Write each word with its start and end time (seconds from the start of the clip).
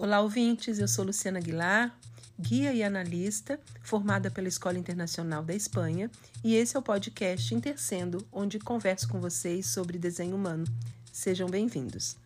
Olá, 0.00 0.20
ouvintes. 0.20 0.78
Eu 0.78 0.86
sou 0.86 1.04
Luciana 1.04 1.40
Aguilar, 1.40 1.92
guia 2.38 2.72
e 2.72 2.84
analista, 2.84 3.58
formada 3.82 4.30
pela 4.30 4.46
Escola 4.46 4.78
Internacional 4.78 5.42
da 5.42 5.52
Espanha, 5.52 6.08
e 6.44 6.54
esse 6.54 6.76
é 6.76 6.78
o 6.78 6.82
podcast 6.82 7.52
Intercendo, 7.52 8.24
onde 8.30 8.60
converso 8.60 9.08
com 9.08 9.20
vocês 9.20 9.66
sobre 9.66 9.98
desenho 9.98 10.36
humano. 10.36 10.64
Sejam 11.12 11.48
bem-vindos. 11.48 12.16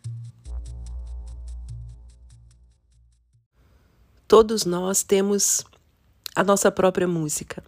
Todos 4.29 4.67
nós 4.67 5.03
temos 5.03 5.65
a 6.37 6.45
nossa 6.45 6.71
própria 6.71 7.09
música. 7.09 7.65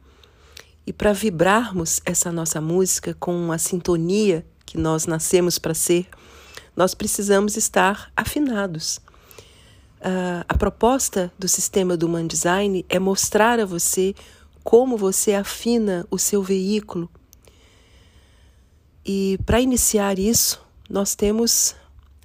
E 0.86 0.92
para 0.92 1.14
vibrarmos 1.14 2.02
essa 2.04 2.30
nossa 2.30 2.60
música 2.60 3.14
com 3.14 3.50
a 3.50 3.56
sintonia 3.56 4.44
que 4.66 4.76
nós 4.76 5.06
nascemos 5.06 5.58
para 5.58 5.72
ser, 5.72 6.06
nós 6.76 6.94
precisamos 6.94 7.56
estar 7.56 8.12
afinados. 8.14 9.00
Uh, 10.04 10.44
a 10.46 10.58
proposta 10.58 11.32
do 11.38 11.48
sistema 11.48 11.96
do 11.96 12.06
Human 12.06 12.26
Design 12.26 12.84
é 12.90 12.98
mostrar 12.98 13.58
a 13.58 13.64
você 13.64 14.14
como 14.62 14.98
você 14.98 15.32
afina 15.32 16.06
o 16.10 16.18
seu 16.18 16.42
veículo. 16.42 17.08
E 19.02 19.38
para 19.46 19.62
iniciar 19.62 20.18
isso, 20.18 20.62
nós 20.90 21.14
temos 21.14 21.74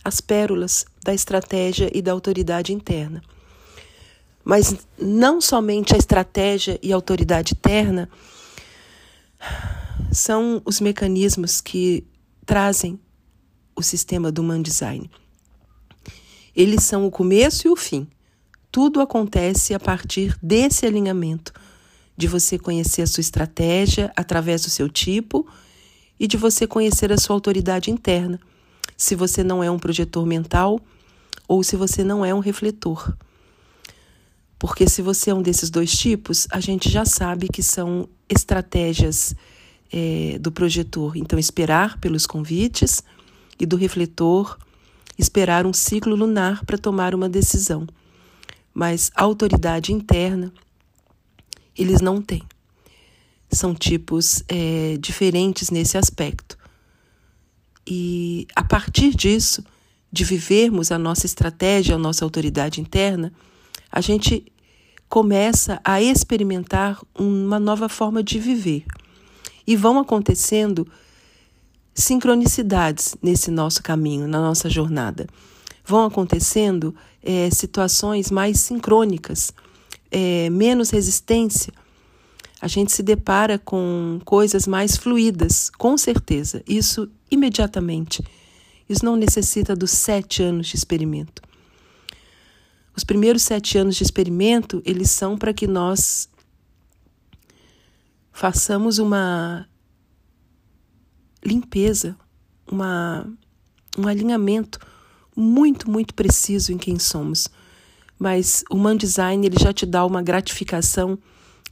as 0.04 0.20
pérolas 0.20 0.86
da 1.04 1.14
estratégia 1.14 1.90
e 1.94 2.02
da 2.02 2.12
autoridade 2.12 2.74
interna. 2.74 3.22
Mas 4.44 4.76
não 4.98 5.40
somente 5.40 5.96
a 5.96 5.98
estratégia 5.98 6.78
e 6.84 6.92
a 6.92 6.96
autoridade 6.96 7.54
interna 7.54 8.10
são 10.12 10.62
os 10.66 10.82
mecanismos 10.82 11.62
que 11.62 12.06
trazem 12.46 13.00
o 13.74 13.82
sistema 13.82 14.32
do 14.32 14.42
Human 14.42 14.62
Design. 14.62 15.10
Eles 16.60 16.84
são 16.84 17.08
o 17.08 17.10
começo 17.10 17.70
e 17.70 17.72
o 17.72 17.76
fim. 17.78 18.06
Tudo 18.70 19.00
acontece 19.00 19.74
a 19.74 19.80
partir 19.80 20.38
desse 20.44 20.86
alinhamento, 20.86 21.54
de 22.18 22.28
você 22.28 22.60
conhecer 22.60 23.02
a 23.02 23.08
sua 23.08 23.22
estratégia 23.22 24.12
através 24.14 24.64
do 24.64 24.70
seu 24.70 24.90
tipo 24.90 25.48
e 26.20 26.28
de 26.28 26.36
você 26.36 26.68
conhecer 26.68 27.14
a 27.14 27.18
sua 27.18 27.34
autoridade 27.34 27.90
interna, 27.90 28.38
se 28.98 29.16
você 29.16 29.42
não 29.42 29.64
é 29.64 29.72
um 29.72 29.80
projetor 29.80 30.26
mental 30.26 30.82
ou 31.48 31.64
se 31.64 31.78
você 31.78 32.04
não 32.04 32.26
é 32.26 32.34
um 32.34 32.40
refletor. 32.40 33.16
Porque 34.60 34.86
se 34.90 35.02
você 35.02 35.30
é 35.30 35.34
um 35.34 35.42
desses 35.42 35.70
dois 35.70 35.98
tipos, 35.98 36.46
a 36.52 36.60
gente 36.60 36.90
já 36.90 37.06
sabe 37.06 37.48
que 37.48 37.64
são 37.64 38.10
estratégias 38.28 39.34
é, 39.94 40.38
do 40.42 40.52
projetor. 40.52 41.16
Então, 41.16 41.40
esperar 41.40 41.98
pelos 42.00 42.28
convites 42.28 43.02
e 43.58 43.66
do 43.66 43.78
refletor 43.78 44.58
esperar 45.20 45.66
um 45.66 45.74
ciclo 45.74 46.16
lunar 46.16 46.64
para 46.66 46.78
tomar 46.78 47.14
uma 47.14 47.28
decisão. 47.28 47.86
Mas 48.74 49.12
autoridade 49.14 49.92
interna, 49.92 50.54
eles 51.78 52.00
não 52.00 52.22
têm. 52.22 52.42
São 53.52 53.76
tipos 53.76 54.42
é, 54.48 54.96
diferentes 54.98 55.70
nesse 55.70 55.98
aspecto. 55.98 56.58
E 57.86 58.48
a 58.56 58.64
partir 58.64 59.14
disso, 59.14 59.64
de 60.10 60.24
vivermos 60.24 60.90
a 60.92 60.98
nossa 60.98 61.26
estratégia, 61.26 61.96
a 61.96 62.00
nossa 62.00 62.24
autoridade 62.24 62.80
interna, 62.80 63.34
a 63.92 64.00
gente 64.00 64.46
começa 65.10 65.82
a 65.84 66.02
experimentar 66.02 67.02
uma 67.14 67.60
nova 67.60 67.90
forma 67.90 68.24
de 68.24 68.40
viver. 68.40 68.86
E 69.68 69.76
vão 69.76 70.00
acontecendo 70.00 70.88
sincronicidades 72.00 73.16
nesse 73.22 73.52
nosso 73.52 73.84
caminho, 73.84 74.28
na 74.28 74.40
nossa 74.40 74.70
jornada. 74.70 75.28
Vão 75.86 76.06
acontecendo 76.06 76.96
é, 77.22 77.50
situações 77.52 78.32
mais 78.32 78.60
sincrônicas, 78.60 79.52
é, 80.12 80.50
menos 80.50 80.90
resistência. 80.90 81.74
A 82.62 82.68
gente 82.68 82.92
se 82.92 83.02
depara 83.02 83.58
com 83.58 84.20
coisas 84.26 84.68
mais 84.68 84.98
fluídas, 84.98 85.70
com 85.78 85.98
certeza. 85.98 86.64
Isso 86.68 87.10
imediatamente. 87.32 88.24
Isso 88.88 89.06
não 89.06 89.16
necessita 89.16 89.76
dos 89.76 89.92
sete 89.92 90.42
anos 90.44 90.68
de 90.68 90.76
experimento. 90.76 91.42
Os 92.96 93.04
primeiros 93.04 93.44
sete 93.44 93.78
anos 93.78 93.96
de 93.96 94.04
experimento, 94.04 94.82
eles 94.86 95.10
são 95.10 95.38
para 95.38 95.54
que 95.54 95.68
nós 95.68 96.28
façamos 98.32 99.00
uma 99.00 99.68
limpeza, 101.44 102.16
uma, 102.70 103.28
um 103.98 104.08
alinhamento 104.08 104.80
muito, 105.36 105.90
muito 105.90 106.14
preciso 106.14 106.72
em 106.72 106.78
quem 106.78 107.00
somos. 107.00 107.48
Mas 108.18 108.64
o 108.70 108.78
Man 108.78 108.98
Design 108.98 109.46
ele 109.46 109.58
já 109.58 109.72
te 109.72 109.86
dá 109.86 110.06
uma 110.06 110.22
gratificação 110.22 111.18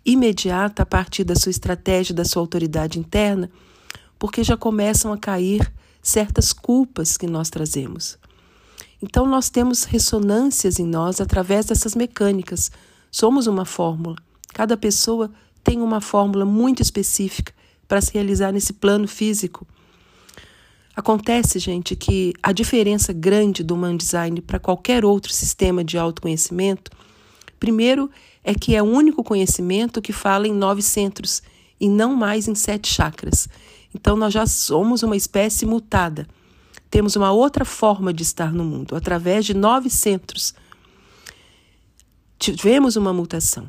imediata 0.05 0.83
a 0.83 0.85
partir 0.85 1.23
da 1.23 1.35
sua 1.35 1.49
estratégia, 1.49 2.15
da 2.15 2.23
sua 2.23 2.41
autoridade 2.41 2.97
interna, 2.97 3.51
porque 4.17 4.43
já 4.43 4.55
começam 4.55 5.11
a 5.11 5.17
cair 5.17 5.71
certas 6.01 6.53
culpas 6.53 7.17
que 7.17 7.27
nós 7.27 7.49
trazemos. 7.49 8.17
Então 9.01 9.27
nós 9.27 9.49
temos 9.49 9.83
ressonâncias 9.83 10.79
em 10.79 10.85
nós 10.85 11.19
através 11.19 11.65
dessas 11.65 11.93
mecânicas. 11.93 12.71
Somos 13.11 13.45
uma 13.45 13.65
fórmula. 13.65 14.15
Cada 14.53 14.77
pessoa 14.77 15.29
tem 15.63 15.81
uma 15.81 15.99
fórmula 15.99 16.45
muito 16.45 16.81
específica 16.81 17.53
para 17.87 18.01
se 18.01 18.13
realizar 18.13 18.51
nesse 18.51 18.73
plano 18.73 19.07
físico. 19.07 19.65
Acontece, 20.95 21.59
gente, 21.59 21.95
que 21.95 22.33
a 22.41 22.51
diferença 22.51 23.13
grande 23.13 23.63
do 23.63 23.75
Human 23.75 23.95
Design 23.95 24.41
para 24.41 24.59
qualquer 24.59 25.05
outro 25.05 25.31
sistema 25.31 25.83
de 25.83 25.97
autoconhecimento, 25.97 26.91
primeiro, 27.59 28.09
é 28.43 28.55
que 28.55 28.75
é 28.75 28.81
o 28.81 28.85
único 28.85 29.23
conhecimento 29.23 30.01
que 30.01 30.11
fala 30.11 30.47
em 30.47 30.53
nove 30.53 30.81
centros 30.81 31.43
e 31.79 31.87
não 31.87 32.15
mais 32.15 32.47
em 32.47 32.55
sete 32.55 32.87
chakras. 32.91 33.47
Então, 33.93 34.15
nós 34.15 34.33
já 34.33 34.45
somos 34.47 35.03
uma 35.03 35.15
espécie 35.15 35.65
mutada. 35.65 36.27
Temos 36.89 37.15
uma 37.15 37.31
outra 37.31 37.65
forma 37.65 38.13
de 38.13 38.23
estar 38.23 38.51
no 38.51 38.63
mundo, 38.63 38.95
através 38.95 39.45
de 39.45 39.53
nove 39.53 39.89
centros. 39.89 40.55
Tivemos 42.39 42.95
uma 42.95 43.13
mutação. 43.13 43.67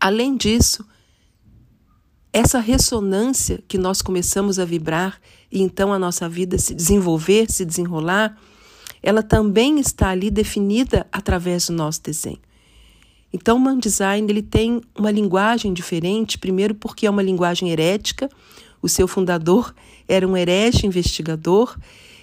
Além 0.00 0.36
disso, 0.36 0.84
essa 2.32 2.60
ressonância 2.60 3.62
que 3.66 3.76
nós 3.76 4.00
começamos 4.00 4.58
a 4.58 4.64
vibrar 4.64 5.20
e 5.50 5.62
então 5.62 5.92
a 5.92 5.98
nossa 5.98 6.28
vida 6.28 6.58
se 6.58 6.74
desenvolver, 6.74 7.50
se 7.50 7.64
desenrolar, 7.64 8.36
ela 9.02 9.22
também 9.22 9.78
está 9.80 10.10
ali 10.10 10.30
definida 10.30 11.06
através 11.10 11.66
do 11.66 11.72
nosso 11.72 12.02
desenho. 12.02 12.38
Então, 13.32 13.56
o 13.56 13.60
Man 13.60 13.78
Design 13.78 14.30
ele 14.30 14.42
tem 14.42 14.80
uma 14.96 15.10
linguagem 15.10 15.72
diferente, 15.72 16.38
primeiro 16.38 16.74
porque 16.74 17.06
é 17.06 17.10
uma 17.10 17.22
linguagem 17.22 17.70
herética, 17.70 18.28
o 18.82 18.88
seu 18.88 19.06
fundador 19.06 19.74
era 20.08 20.26
um 20.26 20.36
herege 20.36 20.86
investigador, 20.86 21.76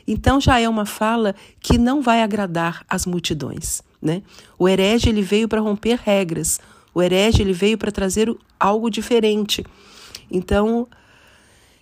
então 0.08 0.40
já 0.40 0.60
é 0.60 0.68
uma 0.68 0.86
fala 0.86 1.36
que 1.60 1.78
não 1.78 2.02
vai 2.02 2.22
agradar 2.22 2.84
as 2.90 3.06
multidões. 3.06 3.82
Né? 4.02 4.22
O 4.58 4.68
herege 4.68 5.10
ele 5.10 5.22
veio 5.22 5.48
para 5.48 5.62
romper 5.62 6.00
regras, 6.04 6.60
o 6.94 7.02
herege 7.02 7.42
ele 7.42 7.54
veio 7.54 7.78
para 7.78 7.92
trazer 7.92 8.34
algo 8.60 8.90
diferente. 8.90 9.64
Então, 10.30 10.88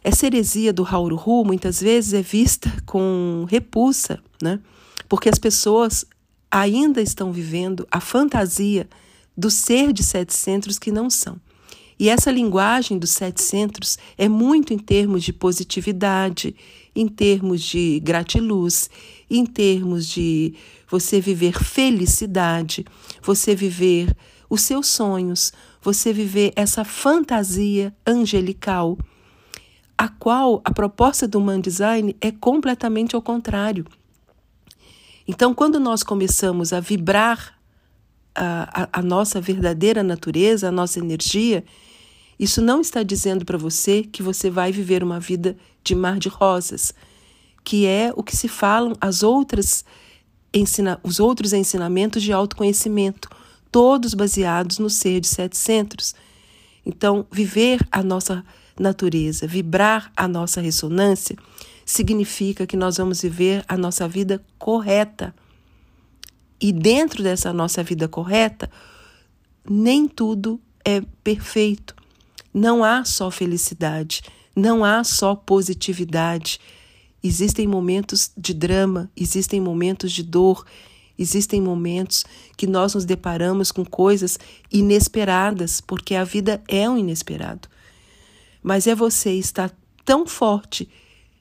essa 0.04 0.26
heresia 0.26 0.72
do 0.72 0.86
Hauru 0.86 1.44
muitas 1.44 1.82
vezes 1.82 2.14
é 2.14 2.22
vista 2.22 2.72
com 2.86 3.46
repulsa, 3.50 4.20
né? 4.42 4.60
Porque 5.10 5.30
as 5.30 5.40
pessoas 5.40 6.06
ainda 6.50 7.02
estão 7.02 7.32
vivendo 7.32 7.88
a 7.92 8.00
fantasia 8.00 8.88
do 9.36 9.50
ser 9.50 9.92
de 9.92 10.04
sete 10.04 10.34
centros 10.34 10.80
que 10.80 10.92
não 10.92 11.10
são. 11.10 11.40
E 11.98 12.10
essa 12.10 12.30
linguagem 12.30 12.98
dos 12.98 13.12
sete 13.12 13.42
centros 13.42 13.98
é 14.18 14.28
muito 14.28 14.74
em 14.74 14.78
termos 14.78 15.24
de 15.24 15.32
positividade, 15.32 16.56
em 16.96 17.08
termos 17.08 17.62
de 17.62 18.00
gratiluz, 18.02 18.90
em 19.30 19.46
termos 19.46 20.08
de 20.08 20.54
você 20.90 21.20
viver 21.20 21.64
felicidade, 21.64 22.86
você 23.22 23.56
viver 23.56 24.16
os 24.50 24.62
seus 24.62 24.88
sonhos, 24.88 25.52
você 25.86 26.12
viver 26.12 26.52
essa 26.56 26.84
fantasia 26.84 27.96
angelical, 28.08 28.98
a 29.96 30.10
qual 30.10 30.60
a 30.66 30.74
proposta 30.74 31.28
do 31.28 31.40
Man 31.40 31.62
Design 31.62 32.16
é 32.20 32.32
completamente 32.32 33.16
ao 33.16 33.22
contrário. 33.22 33.86
Então, 35.28 35.54
quando 35.54 35.80
nós 35.80 36.02
começamos 36.02 36.74
a 36.74 36.80
vibrar 36.80 37.60
a, 38.34 38.84
a, 38.84 39.00
a 39.00 39.02
nossa 39.04 39.40
verdadeira 39.40 40.02
natureza, 40.02 40.70
a 40.70 40.72
nossa 40.72 40.98
energia, 40.98 41.64
isso 42.40 42.64
não 42.64 42.82
está 42.82 43.04
dizendo 43.04 43.46
para 43.46 43.58
você 43.58 44.02
que 44.02 44.24
você 44.24 44.50
vai 44.50 44.72
viver 44.72 45.04
uma 45.04 45.20
vida 45.20 45.56
de 45.84 45.94
mar 45.94 46.18
de 46.18 46.30
rosas, 46.30 46.96
que 47.64 47.86
é 47.86 48.12
o 48.16 48.24
que 48.24 48.36
se 48.36 48.48
falam 48.48 48.94
as 49.00 49.22
outras 49.22 49.86
ensina, 50.52 51.00
os 51.04 51.20
outros 51.20 51.54
ensinamentos 51.54 52.24
de 52.24 52.34
autoconhecimento 52.34 53.30
todos 53.76 54.14
baseados 54.14 54.80
no 54.80 54.90
ser 54.90 55.20
de 55.20 55.28
sete 55.28 55.58
centros. 55.58 56.16
Então, 56.86 57.28
viver 57.30 57.86
a 57.92 58.02
nossa 58.02 58.42
natureza, 58.80 59.46
vibrar 59.46 60.14
a 60.16 60.30
nossa 60.30 60.62
ressonância, 60.62 61.36
significa 61.86 62.66
que 62.66 62.78
nós 62.78 62.96
vamos 62.96 63.22
viver 63.22 63.66
a 63.68 63.76
nossa 63.76 64.08
vida 64.08 64.42
correta. 64.58 65.36
E 66.58 66.72
dentro 66.72 67.22
dessa 67.22 67.52
nossa 67.52 67.84
vida 67.84 68.08
correta, 68.08 68.72
nem 69.70 70.08
tudo 70.08 70.58
é 70.86 71.02
perfeito. 71.22 71.98
Não 72.54 72.82
há 72.82 73.04
só 73.04 73.30
felicidade, 73.30 74.22
não 74.56 74.86
há 74.86 75.04
só 75.04 75.36
positividade. 75.36 76.62
Existem 77.22 77.68
momentos 77.68 78.32
de 78.38 78.54
drama, 78.54 79.12
existem 79.18 79.60
momentos 79.60 80.14
de 80.14 80.24
dor, 80.24 80.66
existem 81.18 81.62
momentos 81.62 82.26
que 82.58 82.68
nós 82.68 82.94
nos 82.94 83.06
deparamos 83.06 83.72
com 83.72 83.86
coisas 83.86 84.38
inesperadas, 84.72 85.82
porque 85.82 86.16
a 86.16 86.24
vida 86.24 86.62
é 86.68 86.90
um 86.90 86.98
inesperado. 86.98 87.68
Mas 88.62 88.88
é 88.88 88.96
você 88.96 89.32
estar 89.34 89.72
tão 90.04 90.26
forte 90.26 90.90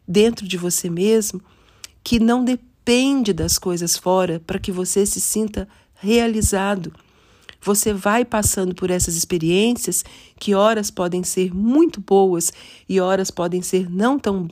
dentro 0.06 0.46
de 0.46 0.56
você 0.56 0.88
mesmo 0.88 1.40
que 2.02 2.20
não 2.20 2.44
depende 2.44 3.32
das 3.32 3.58
coisas 3.58 3.96
fora 3.96 4.40
para 4.46 4.58
que 4.58 4.70
você 4.70 5.06
se 5.06 5.20
sinta 5.20 5.66
realizado. 5.94 6.92
Você 7.62 7.94
vai 7.94 8.26
passando 8.26 8.74
por 8.74 8.90
essas 8.90 9.16
experiências 9.16 10.04
que 10.38 10.54
horas 10.54 10.90
podem 10.90 11.24
ser 11.24 11.54
muito 11.54 11.98
boas 11.98 12.52
e 12.86 13.00
horas 13.00 13.30
podem 13.30 13.62
ser 13.62 13.90
não 13.90 14.18
tão 14.18 14.48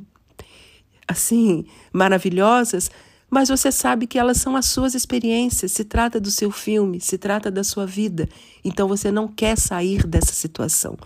assim 1.06 1.66
maravilhosas, 1.92 2.90
mas 3.32 3.48
você 3.48 3.72
sabe 3.72 4.06
que 4.06 4.18
elas 4.18 4.36
são 4.36 4.54
as 4.54 4.66
suas 4.66 4.94
experiências, 4.94 5.72
se 5.72 5.84
trata 5.84 6.20
do 6.20 6.30
seu 6.30 6.50
filme, 6.50 7.00
se 7.00 7.16
trata 7.16 7.50
da 7.50 7.64
sua 7.64 7.86
vida. 7.86 8.28
Então 8.62 8.86
você 8.86 9.10
não 9.10 9.26
quer 9.26 9.56
sair 9.56 10.06
dessa 10.06 10.34
situação. 10.34 10.98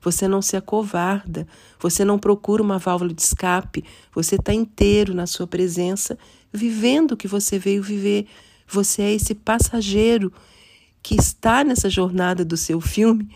Você 0.00 0.28
não 0.28 0.40
se 0.40 0.56
acovarda, 0.56 1.44
você 1.80 2.04
não 2.04 2.20
procura 2.20 2.62
uma 2.62 2.78
válvula 2.78 3.12
de 3.12 3.20
escape, 3.20 3.84
você 4.14 4.36
está 4.36 4.54
inteiro 4.54 5.12
na 5.12 5.26
sua 5.26 5.44
presença, 5.44 6.16
vivendo 6.52 7.12
o 7.12 7.16
que 7.16 7.26
você 7.26 7.58
veio 7.58 7.82
viver. 7.82 8.28
Você 8.68 9.02
é 9.02 9.14
esse 9.14 9.34
passageiro 9.34 10.32
que 11.02 11.16
está 11.16 11.64
nessa 11.64 11.90
jornada 11.90 12.44
do 12.44 12.56
seu 12.56 12.80
filme. 12.80 13.28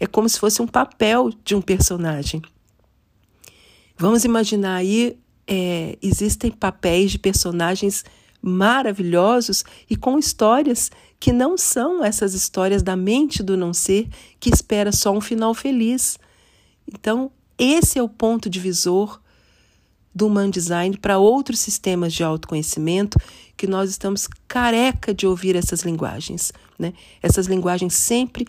É 0.00 0.06
como 0.06 0.26
se 0.26 0.40
fosse 0.40 0.62
um 0.62 0.66
papel 0.66 1.30
de 1.44 1.54
um 1.54 1.60
personagem. 1.60 2.40
Vamos 3.98 4.24
imaginar 4.24 4.76
aí, 4.76 5.18
é, 5.46 5.98
existem 6.02 6.50
papéis 6.50 7.12
de 7.12 7.18
personagens 7.18 8.04
maravilhosos 8.40 9.64
e 9.88 9.96
com 9.96 10.18
histórias 10.18 10.90
que 11.18 11.32
não 11.32 11.56
são 11.56 12.04
essas 12.04 12.34
histórias 12.34 12.82
da 12.82 12.94
mente 12.94 13.42
do 13.42 13.56
não 13.56 13.72
ser 13.72 14.08
que 14.38 14.50
espera 14.50 14.92
só 14.92 15.10
um 15.12 15.20
final 15.20 15.54
feliz. 15.54 16.18
Então, 16.86 17.30
esse 17.56 17.98
é 17.98 18.02
o 18.02 18.08
ponto 18.08 18.50
divisor 18.50 19.20
do 20.14 20.26
Human 20.26 20.50
Design 20.50 20.96
para 20.98 21.18
outros 21.18 21.58
sistemas 21.58 22.12
de 22.12 22.22
autoconhecimento 22.22 23.18
que 23.56 23.66
nós 23.66 23.90
estamos 23.90 24.28
careca 24.46 25.14
de 25.14 25.26
ouvir 25.26 25.56
essas 25.56 25.80
linguagens, 25.80 26.52
né? 26.78 26.92
Essas 27.22 27.46
linguagens 27.46 27.94
sempre 27.94 28.46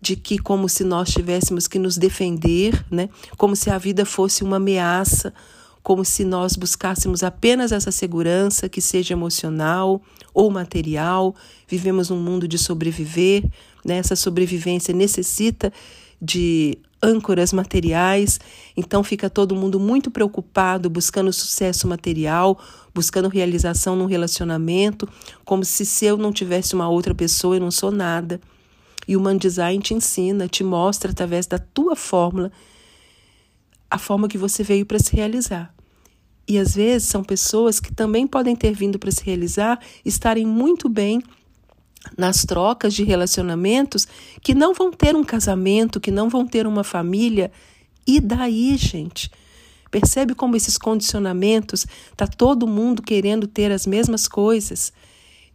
de 0.00 0.16
que 0.16 0.38
como 0.38 0.68
se 0.68 0.84
nós 0.84 1.10
tivéssemos 1.10 1.66
que 1.66 1.78
nos 1.78 1.96
defender, 1.96 2.84
né? 2.90 3.08
Como 3.36 3.56
se 3.56 3.70
a 3.70 3.78
vida 3.78 4.04
fosse 4.04 4.44
uma 4.44 4.56
ameaça, 4.56 5.32
como 5.82 6.04
se 6.04 6.24
nós 6.24 6.56
buscássemos 6.56 7.22
apenas 7.22 7.72
essa 7.72 7.90
segurança, 7.90 8.68
que 8.68 8.80
seja 8.80 9.14
emocional 9.14 10.00
ou 10.34 10.50
material. 10.50 11.34
Vivemos 11.66 12.10
num 12.10 12.20
mundo 12.20 12.46
de 12.46 12.58
sobreviver, 12.58 13.44
né? 13.84 13.96
essa 13.96 14.14
sobrevivência 14.14 14.94
necessita 14.94 15.72
de 16.20 16.78
âncoras 17.02 17.50
materiais, 17.52 18.38
então 18.76 19.02
fica 19.02 19.30
todo 19.30 19.56
mundo 19.56 19.80
muito 19.80 20.10
preocupado, 20.10 20.90
buscando 20.90 21.32
sucesso 21.32 21.88
material, 21.88 22.58
buscando 22.94 23.28
realização 23.28 23.96
num 23.96 24.04
relacionamento, 24.04 25.08
como 25.44 25.64
se 25.64 25.86
se 25.86 26.04
eu 26.04 26.18
não 26.18 26.30
tivesse 26.30 26.74
uma 26.74 26.90
outra 26.90 27.14
pessoa, 27.14 27.56
eu 27.56 27.60
não 27.60 27.70
sou 27.70 27.90
nada. 27.90 28.38
E 29.08 29.16
o 29.16 29.20
Man 29.20 29.38
Design 29.38 29.82
te 29.82 29.94
ensina, 29.94 30.46
te 30.46 30.62
mostra 30.62 31.10
através 31.10 31.46
da 31.46 31.58
tua 31.58 31.96
fórmula 31.96 32.52
a 33.90 33.98
forma 33.98 34.28
que 34.28 34.38
você 34.38 34.62
veio 34.62 34.86
para 34.86 34.98
se 34.98 35.14
realizar. 35.14 35.74
E 36.46 36.58
às 36.58 36.74
vezes 36.74 37.08
são 37.08 37.22
pessoas 37.22 37.78
que 37.80 37.92
também 37.92 38.26
podem 38.26 38.56
ter 38.56 38.72
vindo 38.72 38.98
para 38.98 39.10
se 39.10 39.24
realizar, 39.24 39.78
estarem 40.04 40.46
muito 40.46 40.88
bem 40.88 41.22
nas 42.16 42.44
trocas 42.44 42.94
de 42.94 43.04
relacionamentos, 43.04 44.06
que 44.42 44.54
não 44.54 44.72
vão 44.72 44.90
ter 44.90 45.14
um 45.14 45.24
casamento, 45.24 46.00
que 46.00 46.10
não 46.10 46.28
vão 46.28 46.46
ter 46.46 46.66
uma 46.66 46.82
família. 46.82 47.52
E 48.06 48.20
daí, 48.20 48.76
gente? 48.76 49.30
Percebe 49.90 50.34
como 50.34 50.56
esses 50.56 50.78
condicionamentos 50.78 51.86
tá 52.16 52.26
todo 52.26 52.66
mundo 52.66 53.02
querendo 53.02 53.46
ter 53.46 53.72
as 53.72 53.86
mesmas 53.86 54.28
coisas? 54.28 54.92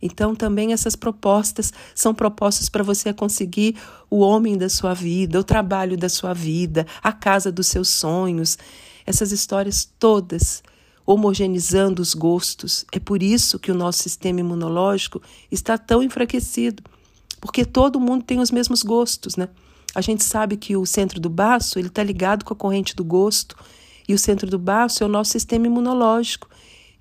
Então, 0.06 0.36
também 0.36 0.72
essas 0.72 0.96
propostas 0.96 1.74
são 1.96 2.14
propostas 2.14 2.70
para 2.70 2.84
você 2.84 3.12
conseguir 3.12 3.76
o 4.10 4.20
homem 4.20 4.58
da 4.58 4.70
sua 4.70 4.94
vida, 4.94 5.40
o 5.40 5.44
trabalho 5.44 5.98
da 5.98 6.08
sua 6.08 6.34
vida, 6.34 6.86
a 7.02 7.12
casa 7.12 7.52
dos 7.52 7.68
seus 7.68 7.90
sonhos. 7.90 8.58
Essas 9.06 9.32
histórias 9.32 9.90
todas 9.98 10.62
homogeneizando 11.06 12.02
os 12.02 12.14
gostos. 12.14 12.86
É 12.92 13.00
por 13.00 13.22
isso 13.22 13.60
que 13.60 13.72
o 13.72 13.76
nosso 13.76 14.02
sistema 14.02 14.40
imunológico 14.40 15.22
está 15.52 15.78
tão 15.78 16.02
enfraquecido, 16.02 16.84
porque 17.40 17.64
todo 17.64 18.00
mundo 18.00 18.24
tem 18.24 18.40
os 18.40 18.52
mesmos 18.52 18.82
gostos, 18.82 19.36
né? 19.36 19.50
A 19.94 20.02
gente 20.02 20.24
sabe 20.24 20.58
que 20.58 20.76
o 20.76 20.86
centro 20.86 21.20
do 21.20 21.30
baço 21.30 21.80
ele 21.80 21.88
está 21.88 22.04
ligado 22.04 22.44
com 22.44 22.54
a 22.54 22.58
corrente 22.58 22.96
do 22.96 23.04
gosto 23.04 23.56
e 24.08 24.14
o 24.14 24.20
centro 24.20 24.50
do 24.50 24.60
baço 24.60 25.04
é 25.04 25.06
o 25.06 25.10
nosso 25.10 25.32
sistema 25.32 25.68
imunológico. 25.68 26.50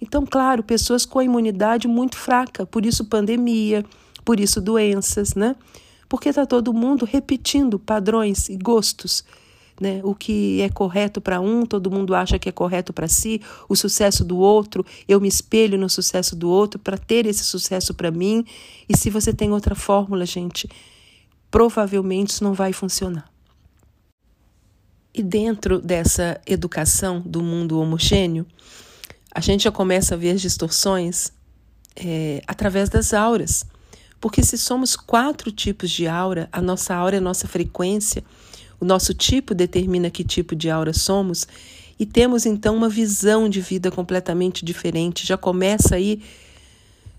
Então, 0.05 0.27
claro, 0.27 0.62
pessoas 0.62 1.06
com 1.06 1.19
a 1.19 1.25
imunidade 1.25 1.89
muito 1.89 2.19
fraca, 2.19 2.67
por 2.67 2.85
isso 2.85 3.06
pandemia, 3.06 3.83
por 4.23 4.39
isso 4.39 4.61
doenças, 4.61 5.35
né? 5.35 5.56
Porque 6.11 6.29
está 6.29 6.45
todo 6.45 6.75
mundo 6.75 7.06
repetindo 7.06 7.79
padrões 7.79 8.51
e 8.51 8.56
gostos. 8.59 9.25
Né? 9.81 10.03
O 10.05 10.15
que 10.15 10.61
é 10.61 10.69
correto 10.69 11.23
para 11.23 11.41
um, 11.41 11.65
todo 11.65 11.91
mundo 11.91 12.15
acha 12.15 12.39
que 12.39 12.51
é 12.51 12.53
correto 12.53 12.93
para 12.93 13.09
si, 13.09 13.41
o 13.67 13.75
sucesso 13.75 14.23
do 14.23 14.37
outro, 14.37 14.85
eu 15.09 15.19
me 15.21 15.27
espelho 15.27 15.79
no 15.79 15.89
sucesso 15.89 16.37
do 16.37 16.50
outro 16.50 16.79
para 16.79 16.99
ter 16.99 17.25
esse 17.25 17.43
sucesso 17.43 17.95
para 17.95 18.11
mim. 18.11 18.45
E 18.87 18.95
se 18.95 19.09
você 19.09 19.33
tem 19.33 19.50
outra 19.53 19.75
fórmula, 19.75 20.27
gente, 20.27 20.69
provavelmente 21.50 22.29
isso 22.29 22.45
não 22.45 22.53
vai 22.53 22.75
funcionar. 22.75 23.29
E 25.15 25.23
dentro 25.23 25.81
dessa 25.81 26.41
educação 26.47 27.23
do 27.25 27.43
mundo 27.43 27.81
homogêneo, 27.81 28.47
a 29.35 29.41
gente 29.41 29.65
já 29.65 29.73
começa 29.73 30.15
a 30.15 30.19
ver 30.19 30.31
as 30.31 30.41
distorções 30.41 31.33
é, 31.97 32.43
através 32.47 32.89
das 32.89 33.13
auras. 33.13 33.67
Porque 34.21 34.43
se 34.43 34.57
somos 34.57 34.97
quatro 34.97 35.50
tipos 35.50 35.91
de 35.91 36.07
aura, 36.07 36.49
a 36.53 36.62
nossa 36.62 36.95
aura 36.95 37.17
é 37.17 37.19
a 37.19 37.23
nossa 37.23 37.49
frequência, 37.49 38.25
o 38.81 38.85
nosso 38.85 39.12
tipo 39.12 39.55
determina 39.55 40.09
que 40.09 40.25
tipo 40.25 40.55
de 40.55 40.71
aura 40.71 40.93
somos, 40.93 41.47
e 41.99 42.07
temos 42.07 42.47
então 42.47 42.76
uma 42.76 42.88
visão 42.88 43.49
de 43.49 43.61
vida 43.61 43.91
completamente 43.91 44.64
diferente. 44.64 45.26
Já 45.26 45.37
começa 45.37 45.97
aí 45.97 46.23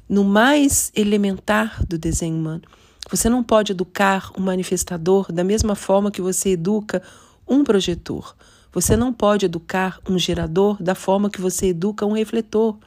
no 0.07 0.24
mais 0.24 0.91
elementar 0.95 1.86
do 1.86 1.98
desenho 1.98 2.36
humano. 2.36 2.63
Você 3.10 3.29
não 3.29 3.43
pode 3.43 3.72
educar 3.72 4.31
um 4.38 4.41
manifestador 4.41 5.31
da 5.31 5.43
mesma 5.43 5.75
forma 5.75 6.12
que 6.12 6.22
você 6.22 6.50
educa 6.51 7.01
um 7.48 7.63
projetor. 7.63 8.36
Você 8.75 8.98
não 8.98 9.13
pode 9.13 9.46
educar 9.46 10.01
um 10.05 10.20
gerador 10.20 10.84
da 10.84 10.94
forma 10.94 11.29
que 11.29 11.39
você 11.39 11.67
educa 11.67 12.05
um 12.05 12.12
refletor. 12.12 12.77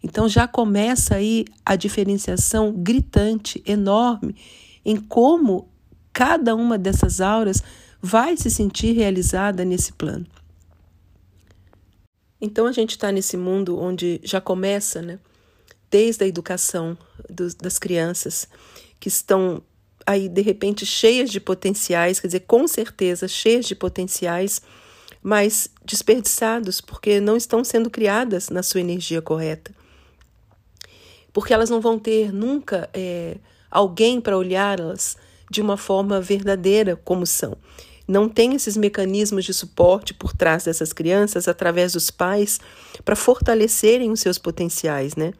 Então 0.00 0.28
já 0.28 0.46
começa 0.46 1.16
aí 1.16 1.46
a 1.66 1.74
diferenciação 1.74 2.72
gritante, 2.72 3.60
enorme, 3.66 4.36
em 4.84 4.94
como 4.94 5.68
cada 6.12 6.54
uma 6.54 6.78
dessas 6.78 7.20
auras 7.20 7.60
vai 8.00 8.36
se 8.36 8.48
sentir 8.48 8.92
realizada 8.92 9.64
nesse 9.64 9.92
plano. 9.94 10.26
Então 12.40 12.64
a 12.64 12.72
gente 12.72 12.90
está 12.90 13.10
nesse 13.10 13.36
mundo 13.36 13.76
onde 13.76 14.20
já 14.22 14.40
começa, 14.40 15.02
né, 15.02 15.18
desde 15.90 16.22
a 16.22 16.26
educação 16.28 16.96
das 17.28 17.80
crianças, 17.80 18.46
que 19.00 19.08
estão 19.08 19.60
aí 20.06 20.28
de 20.28 20.42
repente 20.42 20.86
cheias 20.86 21.30
de 21.30 21.40
potenciais, 21.40 22.20
quer 22.20 22.28
dizer, 22.28 22.40
com 22.40 22.68
certeza 22.68 23.26
cheias 23.26 23.66
de 23.66 23.74
potenciais 23.74 24.62
mas 25.24 25.70
desperdiçados 25.82 26.82
porque 26.82 27.18
não 27.18 27.34
estão 27.34 27.64
sendo 27.64 27.88
criadas 27.88 28.50
na 28.50 28.62
sua 28.62 28.82
energia 28.82 29.22
correta. 29.22 29.74
Porque 31.32 31.54
elas 31.54 31.70
não 31.70 31.80
vão 31.80 31.98
ter 31.98 32.30
nunca 32.30 32.90
é, 32.92 33.38
alguém 33.70 34.20
para 34.20 34.36
olhá-las 34.36 35.16
de 35.50 35.62
uma 35.62 35.78
forma 35.78 36.20
verdadeira 36.20 36.94
como 36.94 37.26
são. 37.26 37.56
Não 38.06 38.28
tem 38.28 38.54
esses 38.54 38.76
mecanismos 38.76 39.46
de 39.46 39.54
suporte 39.54 40.12
por 40.12 40.36
trás 40.36 40.64
dessas 40.64 40.92
crianças, 40.92 41.48
através 41.48 41.94
dos 41.94 42.10
pais, 42.10 42.60
para 43.02 43.16
fortalecerem 43.16 44.10
os 44.10 44.20
seus 44.20 44.36
potenciais, 44.36 45.16
né? 45.16 45.32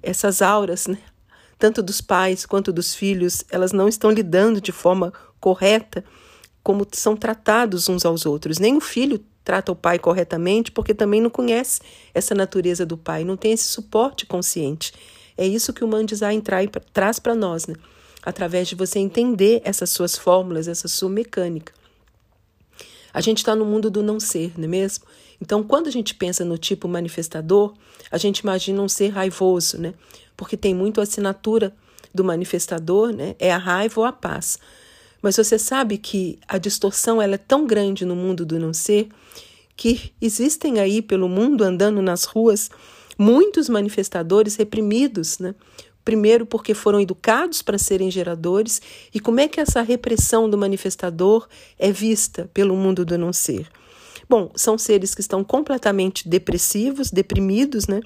Essas 0.00 0.40
auras, 0.40 0.86
né? 0.86 0.98
tanto 1.60 1.82
dos 1.82 2.00
pais 2.00 2.46
quanto 2.46 2.72
dos 2.72 2.94
filhos, 2.94 3.44
elas 3.50 3.70
não 3.70 3.86
estão 3.86 4.10
lidando 4.10 4.60
de 4.60 4.72
forma 4.72 5.12
correta 5.38 6.02
como 6.62 6.86
são 6.92 7.16
tratados 7.16 7.88
uns 7.88 8.04
aos 8.04 8.26
outros. 8.26 8.58
Nem 8.58 8.76
o 8.76 8.80
filho 8.80 9.24
trata 9.44 9.72
o 9.72 9.76
pai 9.76 9.98
corretamente, 9.98 10.70
porque 10.70 10.94
também 10.94 11.20
não 11.20 11.30
conhece 11.30 11.80
essa 12.14 12.34
natureza 12.34 12.84
do 12.84 12.96
pai, 12.96 13.24
não 13.24 13.36
tem 13.36 13.52
esse 13.52 13.64
suporte 13.64 14.26
consciente. 14.26 14.92
É 15.36 15.46
isso 15.46 15.72
que 15.72 15.82
o 15.82 15.88
Man 15.88 16.04
traz 16.92 17.18
para 17.18 17.34
nós, 17.34 17.66
né? 17.66 17.74
através 18.22 18.68
de 18.68 18.74
você 18.74 18.98
entender 18.98 19.62
essas 19.64 19.90
suas 19.90 20.16
fórmulas, 20.16 20.68
essa 20.68 20.88
sua 20.88 21.08
mecânica. 21.08 21.72
A 23.12 23.20
gente 23.20 23.38
está 23.38 23.56
no 23.56 23.64
mundo 23.64 23.90
do 23.90 24.02
não 24.02 24.20
ser, 24.20 24.52
não 24.56 24.64
é 24.64 24.68
mesmo? 24.68 25.04
Então, 25.40 25.62
quando 25.62 25.86
a 25.86 25.90
gente 25.90 26.14
pensa 26.14 26.44
no 26.44 26.58
tipo 26.58 26.86
manifestador, 26.86 27.74
a 28.10 28.18
gente 28.18 28.40
imagina 28.40 28.82
um 28.82 28.88
ser 28.88 29.08
raivoso, 29.08 29.78
né? 29.78 29.94
Porque 30.36 30.56
tem 30.56 30.74
muito 30.74 31.00
a 31.00 31.04
assinatura 31.04 31.74
do 32.14 32.22
manifestador, 32.22 33.12
né? 33.12 33.34
É 33.38 33.50
a 33.50 33.56
raiva 33.56 34.00
ou 34.00 34.06
a 34.06 34.12
paz. 34.12 34.58
Mas 35.22 35.36
você 35.36 35.58
sabe 35.58 35.98
que 35.98 36.38
a 36.48 36.58
distorção 36.58 37.20
ela 37.20 37.34
é 37.34 37.38
tão 37.38 37.66
grande 37.66 38.04
no 38.04 38.16
mundo 38.16 38.44
do 38.44 38.58
não 38.58 38.72
ser 38.72 39.08
que 39.76 40.12
existem 40.20 40.78
aí 40.78 41.00
pelo 41.00 41.28
mundo 41.28 41.64
andando 41.64 42.02
nas 42.02 42.24
ruas 42.24 42.70
muitos 43.18 43.68
manifestadores 43.68 44.56
reprimidos, 44.56 45.38
né? 45.38 45.54
Primeiro, 46.04 46.46
porque 46.46 46.72
foram 46.72 47.00
educados 47.00 47.60
para 47.60 47.76
serem 47.76 48.10
geradores, 48.10 48.80
e 49.12 49.20
como 49.20 49.40
é 49.40 49.46
que 49.46 49.60
essa 49.60 49.82
repressão 49.82 50.48
do 50.48 50.56
manifestador 50.56 51.46
é 51.78 51.92
vista 51.92 52.50
pelo 52.54 52.74
mundo 52.74 53.04
do 53.04 53.18
não 53.18 53.32
ser? 53.32 53.68
Bom, 54.28 54.50
são 54.54 54.78
seres 54.78 55.14
que 55.14 55.20
estão 55.20 55.44
completamente 55.44 56.28
depressivos, 56.28 57.10
deprimidos, 57.10 57.86
né? 57.86 58.00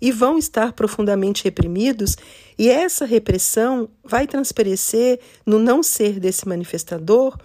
E 0.00 0.12
vão 0.12 0.36
estar 0.36 0.72
profundamente 0.72 1.44
reprimidos, 1.44 2.16
e 2.58 2.68
essa 2.68 3.04
repressão 3.04 3.88
vai 4.04 4.26
transparecer 4.26 5.20
no 5.44 5.58
não 5.58 5.82
ser 5.82 6.20
desse 6.20 6.46
manifestador 6.46 7.36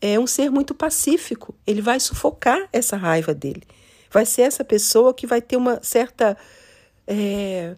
é 0.00 0.18
um 0.18 0.26
ser 0.26 0.50
muito 0.50 0.74
pacífico. 0.74 1.54
Ele 1.66 1.82
vai 1.82 2.00
sufocar 2.00 2.68
essa 2.72 2.96
raiva 2.96 3.34
dele. 3.34 3.62
Vai 4.10 4.24
ser 4.24 4.42
essa 4.42 4.64
pessoa 4.64 5.12
que 5.12 5.26
vai 5.26 5.42
ter 5.42 5.56
uma 5.56 5.78
certa 5.82 6.36
é, 7.06 7.76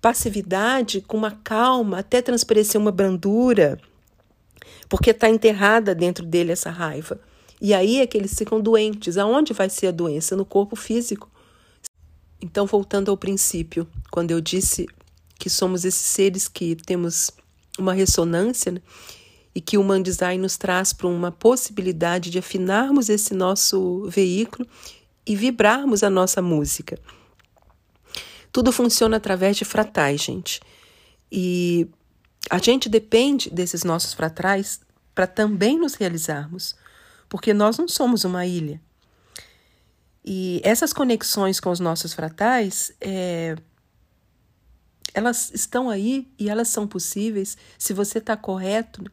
passividade, 0.00 1.00
com 1.00 1.16
uma 1.16 1.30
calma, 1.30 1.98
até 1.98 2.20
transparecer 2.20 2.80
uma 2.80 2.92
brandura, 2.92 3.78
porque 4.88 5.10
está 5.10 5.28
enterrada 5.28 5.94
dentro 5.94 6.24
dele 6.24 6.52
essa 6.52 6.70
raiva. 6.70 7.18
E 7.60 7.72
aí 7.72 8.00
é 8.00 8.06
que 8.06 8.18
eles 8.18 8.34
ficam 8.34 8.60
doentes. 8.60 9.16
Aonde 9.16 9.52
vai 9.52 9.70
ser 9.70 9.88
a 9.88 9.90
doença? 9.90 10.36
No 10.36 10.44
corpo 10.44 10.76
físico. 10.76 11.30
Então, 12.40 12.66
voltando 12.66 13.10
ao 13.10 13.16
princípio, 13.16 13.86
quando 14.10 14.30
eu 14.30 14.40
disse 14.40 14.86
que 15.38 15.48
somos 15.48 15.84
esses 15.84 16.00
seres 16.00 16.48
que 16.48 16.76
temos 16.76 17.30
uma 17.78 17.92
ressonância, 17.92 18.72
né? 18.72 18.80
e 19.56 19.60
que 19.62 19.78
o 19.78 19.80
Human 19.80 20.02
Design 20.02 20.42
nos 20.42 20.58
traz 20.58 20.92
para 20.92 21.06
uma 21.06 21.32
possibilidade 21.32 22.28
de 22.28 22.38
afinarmos 22.38 23.08
esse 23.08 23.32
nosso 23.32 24.04
veículo 24.06 24.68
e 25.26 25.34
vibrarmos 25.34 26.02
a 26.02 26.10
nossa 26.10 26.42
música. 26.42 26.98
Tudo 28.52 28.70
funciona 28.70 29.16
através 29.16 29.56
de 29.56 29.64
fratais, 29.64 30.20
gente. 30.20 30.60
E 31.32 31.88
a 32.50 32.58
gente 32.58 32.86
depende 32.86 33.48
desses 33.48 33.82
nossos 33.82 34.12
fratais 34.12 34.78
para 35.14 35.26
também 35.26 35.78
nos 35.78 35.94
realizarmos, 35.94 36.76
porque 37.26 37.54
nós 37.54 37.78
não 37.78 37.88
somos 37.88 38.24
uma 38.24 38.44
ilha. 38.44 38.78
E 40.26 40.60
essas 40.64 40.92
conexões 40.92 41.60
com 41.60 41.70
os 41.70 41.78
nossos 41.78 42.12
fratais, 42.12 42.90
é, 43.00 43.54
elas 45.14 45.52
estão 45.54 45.88
aí 45.88 46.28
e 46.36 46.50
elas 46.50 46.66
são 46.68 46.86
possíveis. 46.86 47.56
Se 47.78 47.92
você 47.92 48.18
está 48.18 48.36
correto, 48.36 49.04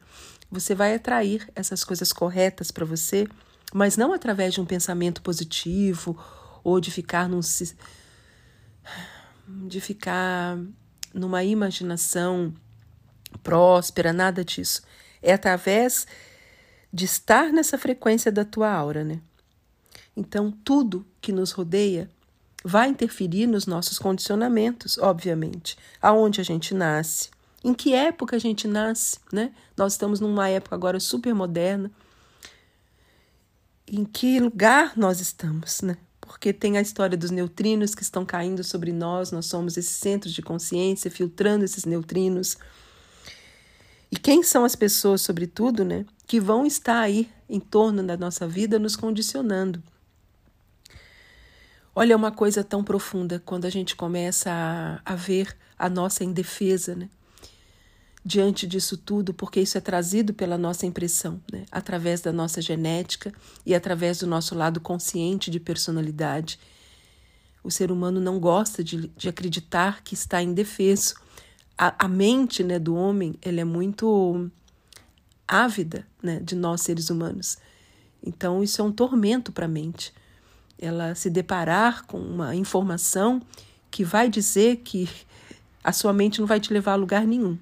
você 0.50 0.74
vai 0.74 0.92
atrair 0.92 1.48
essas 1.54 1.84
coisas 1.84 2.12
corretas 2.12 2.72
para 2.72 2.84
você, 2.84 3.28
mas 3.72 3.96
não 3.96 4.12
através 4.12 4.54
de 4.54 4.60
um 4.60 4.66
pensamento 4.66 5.22
positivo 5.22 6.18
ou 6.64 6.80
de 6.80 6.90
ficar 6.90 7.28
num 7.28 7.40
de 9.46 9.80
ficar 9.80 10.58
numa 11.12 11.44
imaginação 11.44 12.52
próspera, 13.42 14.12
nada 14.12 14.44
disso. 14.44 14.82
É 15.22 15.32
através 15.32 16.06
de 16.92 17.04
estar 17.04 17.52
nessa 17.52 17.78
frequência 17.78 18.32
da 18.32 18.44
tua 18.44 18.70
aura, 18.70 19.04
né? 19.04 19.20
Então, 20.16 20.50
tudo 20.50 21.04
que 21.20 21.32
nos 21.32 21.52
rodeia 21.52 22.10
vai 22.64 22.88
interferir 22.88 23.46
nos 23.46 23.66
nossos 23.66 23.98
condicionamentos, 23.98 24.96
obviamente. 24.98 25.76
Aonde 26.00 26.40
a 26.40 26.44
gente 26.44 26.72
nasce, 26.74 27.30
em 27.62 27.74
que 27.74 27.92
época 27.92 28.36
a 28.36 28.38
gente 28.38 28.66
nasce, 28.68 29.18
né? 29.32 29.52
Nós 29.76 29.94
estamos 29.94 30.20
numa 30.20 30.48
época 30.48 30.74
agora 30.74 31.00
super 31.00 31.34
moderna. 31.34 31.90
Em 33.86 34.04
que 34.04 34.40
lugar 34.40 34.92
nós 34.96 35.20
estamos, 35.20 35.82
né? 35.82 35.96
porque 36.26 36.52
tem 36.52 36.76
a 36.76 36.80
história 36.80 37.16
dos 37.16 37.30
neutrinos 37.30 37.94
que 37.94 38.02
estão 38.02 38.24
caindo 38.24 38.64
sobre 38.64 38.92
nós, 38.92 39.30
nós 39.30 39.46
somos 39.46 39.76
esses 39.76 39.96
centros 39.96 40.32
de 40.32 40.42
consciência 40.42 41.10
filtrando 41.10 41.64
esses 41.64 41.84
neutrinos. 41.84 42.56
E 44.10 44.16
quem 44.16 44.42
são 44.42 44.64
as 44.64 44.74
pessoas, 44.74 45.20
sobretudo, 45.20 45.84
né, 45.84 46.04
que 46.26 46.40
vão 46.40 46.66
estar 46.66 47.00
aí 47.00 47.28
em 47.48 47.60
torno 47.60 48.02
da 48.02 48.16
nossa 48.16 48.46
vida 48.46 48.78
nos 48.78 48.96
condicionando? 48.96 49.82
Olha, 51.94 52.12
é 52.12 52.16
uma 52.16 52.32
coisa 52.32 52.64
tão 52.64 52.82
profunda 52.82 53.40
quando 53.44 53.66
a 53.66 53.70
gente 53.70 53.94
começa 53.94 54.50
a, 54.50 55.12
a 55.12 55.14
ver 55.14 55.56
a 55.78 55.88
nossa 55.88 56.24
indefesa, 56.24 56.94
né? 56.94 57.08
diante 58.24 58.66
disso 58.66 58.96
tudo, 58.96 59.34
porque 59.34 59.60
isso 59.60 59.76
é 59.76 59.80
trazido 59.80 60.32
pela 60.32 60.56
nossa 60.56 60.86
impressão, 60.86 61.40
né? 61.52 61.66
através 61.70 62.22
da 62.22 62.32
nossa 62.32 62.62
genética 62.62 63.32
e 63.66 63.74
através 63.74 64.18
do 64.18 64.26
nosso 64.26 64.54
lado 64.54 64.80
consciente 64.80 65.50
de 65.50 65.60
personalidade. 65.60 66.58
O 67.62 67.70
ser 67.70 67.92
humano 67.92 68.20
não 68.20 68.40
gosta 68.40 68.82
de, 68.82 69.08
de 69.08 69.28
acreditar 69.28 70.02
que 70.02 70.14
está 70.14 70.42
indefeso. 70.42 71.14
A, 71.76 72.06
a 72.06 72.08
mente 72.08 72.64
né, 72.64 72.78
do 72.78 72.94
homem 72.94 73.34
ele 73.42 73.60
é 73.60 73.64
muito 73.64 74.50
ávida 75.46 76.06
né, 76.22 76.40
de 76.40 76.54
nós 76.56 76.80
seres 76.80 77.10
humanos. 77.10 77.58
Então, 78.22 78.62
isso 78.62 78.80
é 78.80 78.84
um 78.84 78.92
tormento 78.92 79.52
para 79.52 79.66
a 79.66 79.68
mente. 79.68 80.12
Ela 80.78 81.14
se 81.14 81.30
deparar 81.30 82.04
com 82.06 82.18
uma 82.18 82.54
informação 82.54 83.40
que 83.90 84.04
vai 84.04 84.28
dizer 84.28 84.78
que 84.78 85.08
a 85.82 85.92
sua 85.92 86.12
mente 86.12 86.40
não 86.40 86.46
vai 86.46 86.58
te 86.58 86.72
levar 86.72 86.92
a 86.92 86.96
lugar 86.96 87.26
nenhum. 87.26 87.58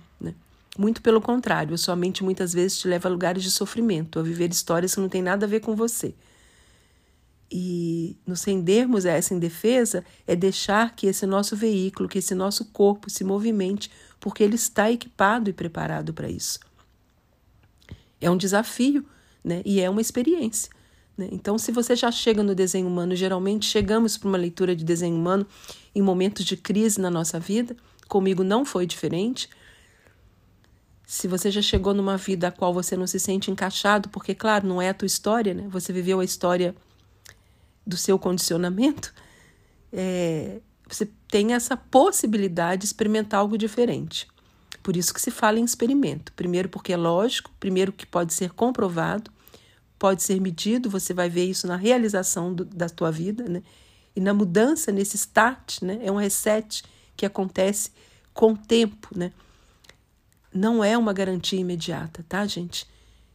Muito 0.78 1.02
pelo 1.02 1.20
contrário, 1.20 1.74
a 1.74 1.78
sua 1.78 1.94
mente 1.94 2.24
muitas 2.24 2.54
vezes 2.54 2.78
te 2.78 2.88
leva 2.88 3.06
a 3.08 3.12
lugares 3.12 3.42
de 3.42 3.50
sofrimento, 3.50 4.18
a 4.18 4.22
viver 4.22 4.50
histórias 4.50 4.94
que 4.94 5.00
não 5.00 5.08
têm 5.08 5.20
nada 5.20 5.44
a 5.44 5.48
ver 5.48 5.60
com 5.60 5.76
você. 5.76 6.14
E 7.50 8.16
nos 8.26 8.42
rendermos 8.44 9.04
a 9.04 9.10
essa 9.10 9.34
indefesa 9.34 10.02
é 10.26 10.34
deixar 10.34 10.96
que 10.96 11.06
esse 11.06 11.26
nosso 11.26 11.54
veículo, 11.54 12.08
que 12.08 12.18
esse 12.18 12.34
nosso 12.34 12.64
corpo 12.66 13.10
se 13.10 13.22
movimente, 13.22 13.90
porque 14.18 14.42
ele 14.42 14.54
está 14.54 14.90
equipado 14.90 15.50
e 15.50 15.52
preparado 15.52 16.14
para 16.14 16.30
isso. 16.30 16.58
É 18.18 18.30
um 18.30 18.36
desafio 18.38 19.04
né? 19.44 19.60
e 19.66 19.78
é 19.78 19.90
uma 19.90 20.00
experiência. 20.00 20.70
Né? 21.16 21.28
Então, 21.32 21.58
se 21.58 21.72
você 21.72 21.96
já 21.96 22.10
chega 22.10 22.42
no 22.42 22.54
desenho 22.54 22.86
humano, 22.86 23.14
geralmente 23.14 23.66
chegamos 23.66 24.16
para 24.16 24.28
uma 24.28 24.38
leitura 24.38 24.74
de 24.74 24.84
desenho 24.84 25.16
humano 25.16 25.46
em 25.94 26.02
momentos 26.02 26.44
de 26.44 26.56
crise 26.56 27.00
na 27.00 27.10
nossa 27.10 27.38
vida, 27.38 27.76
comigo 28.08 28.42
não 28.44 28.64
foi 28.64 28.86
diferente 28.86 29.48
se 31.12 31.28
você 31.28 31.50
já 31.50 31.60
chegou 31.60 31.92
numa 31.92 32.16
vida 32.16 32.48
a 32.48 32.50
qual 32.50 32.72
você 32.72 32.96
não 32.96 33.06
se 33.06 33.20
sente 33.20 33.50
encaixado, 33.50 34.08
porque, 34.08 34.34
claro, 34.34 34.66
não 34.66 34.80
é 34.80 34.88
a 34.88 34.94
tua 34.94 35.04
história, 35.04 35.52
né? 35.52 35.66
Você 35.68 35.92
viveu 35.92 36.20
a 36.20 36.24
história 36.24 36.74
do 37.86 37.96
seu 37.96 38.18
condicionamento, 38.18 39.12
é, 39.92 40.60
você 40.88 41.08
tem 41.28 41.52
essa 41.52 41.76
possibilidade 41.76 42.80
de 42.80 42.86
experimentar 42.86 43.40
algo 43.40 43.58
diferente. 43.58 44.26
Por 44.82 44.96
isso 44.96 45.12
que 45.12 45.20
se 45.20 45.30
fala 45.30 45.58
em 45.58 45.64
experimento. 45.64 46.32
Primeiro, 46.32 46.68
porque 46.68 46.92
é 46.92 46.96
lógico, 46.96 47.50
primeiro, 47.58 47.92
que 47.92 48.06
pode 48.06 48.32
ser 48.34 48.50
comprovado, 48.50 49.30
pode 50.02 50.22
ser 50.24 50.40
medido, 50.40 50.90
você 50.90 51.14
vai 51.14 51.30
ver 51.30 51.44
isso 51.44 51.68
na 51.68 51.76
realização 51.76 52.52
do, 52.52 52.64
da 52.64 52.88
tua 52.88 53.12
vida, 53.12 53.44
né? 53.48 53.62
E 54.16 54.20
na 54.20 54.34
mudança, 54.34 54.90
nesse 54.90 55.16
start, 55.16 55.80
né? 55.80 56.00
É 56.02 56.10
um 56.10 56.16
reset 56.16 56.82
que 57.16 57.24
acontece 57.24 57.92
com 58.34 58.52
o 58.52 58.58
tempo, 58.58 59.08
né? 59.16 59.32
não 60.52 60.84
é 60.84 60.96
uma 60.96 61.12
garantia 61.12 61.58
imediata, 61.58 62.24
tá, 62.28 62.46
gente? 62.46 62.86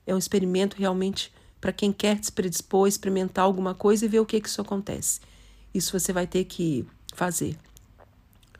É 0.05 0.13
um 0.13 0.17
experimento 0.17 0.77
realmente 0.77 1.33
para 1.59 1.73
quem 1.73 1.91
quer 1.91 2.23
se 2.23 2.31
predispor, 2.31 2.87
experimentar 2.87 3.43
alguma 3.43 3.73
coisa 3.73 4.05
e 4.05 4.07
ver 4.07 4.19
o 4.19 4.25
que, 4.25 4.39
que 4.39 4.47
isso 4.47 4.61
acontece. 4.61 5.19
Isso 5.73 5.97
você 5.97 6.13
vai 6.13 6.27
ter 6.27 6.45
que 6.45 6.85
fazer. 7.13 7.57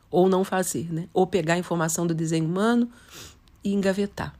Ou 0.10 0.28
não 0.28 0.44
fazer, 0.44 0.92
né? 0.92 1.08
Ou 1.14 1.28
pegar 1.28 1.54
a 1.54 1.58
informação 1.58 2.08
do 2.08 2.16
desenho 2.16 2.46
humano 2.46 2.90
e 3.64 3.74
engavetar. 3.74 4.34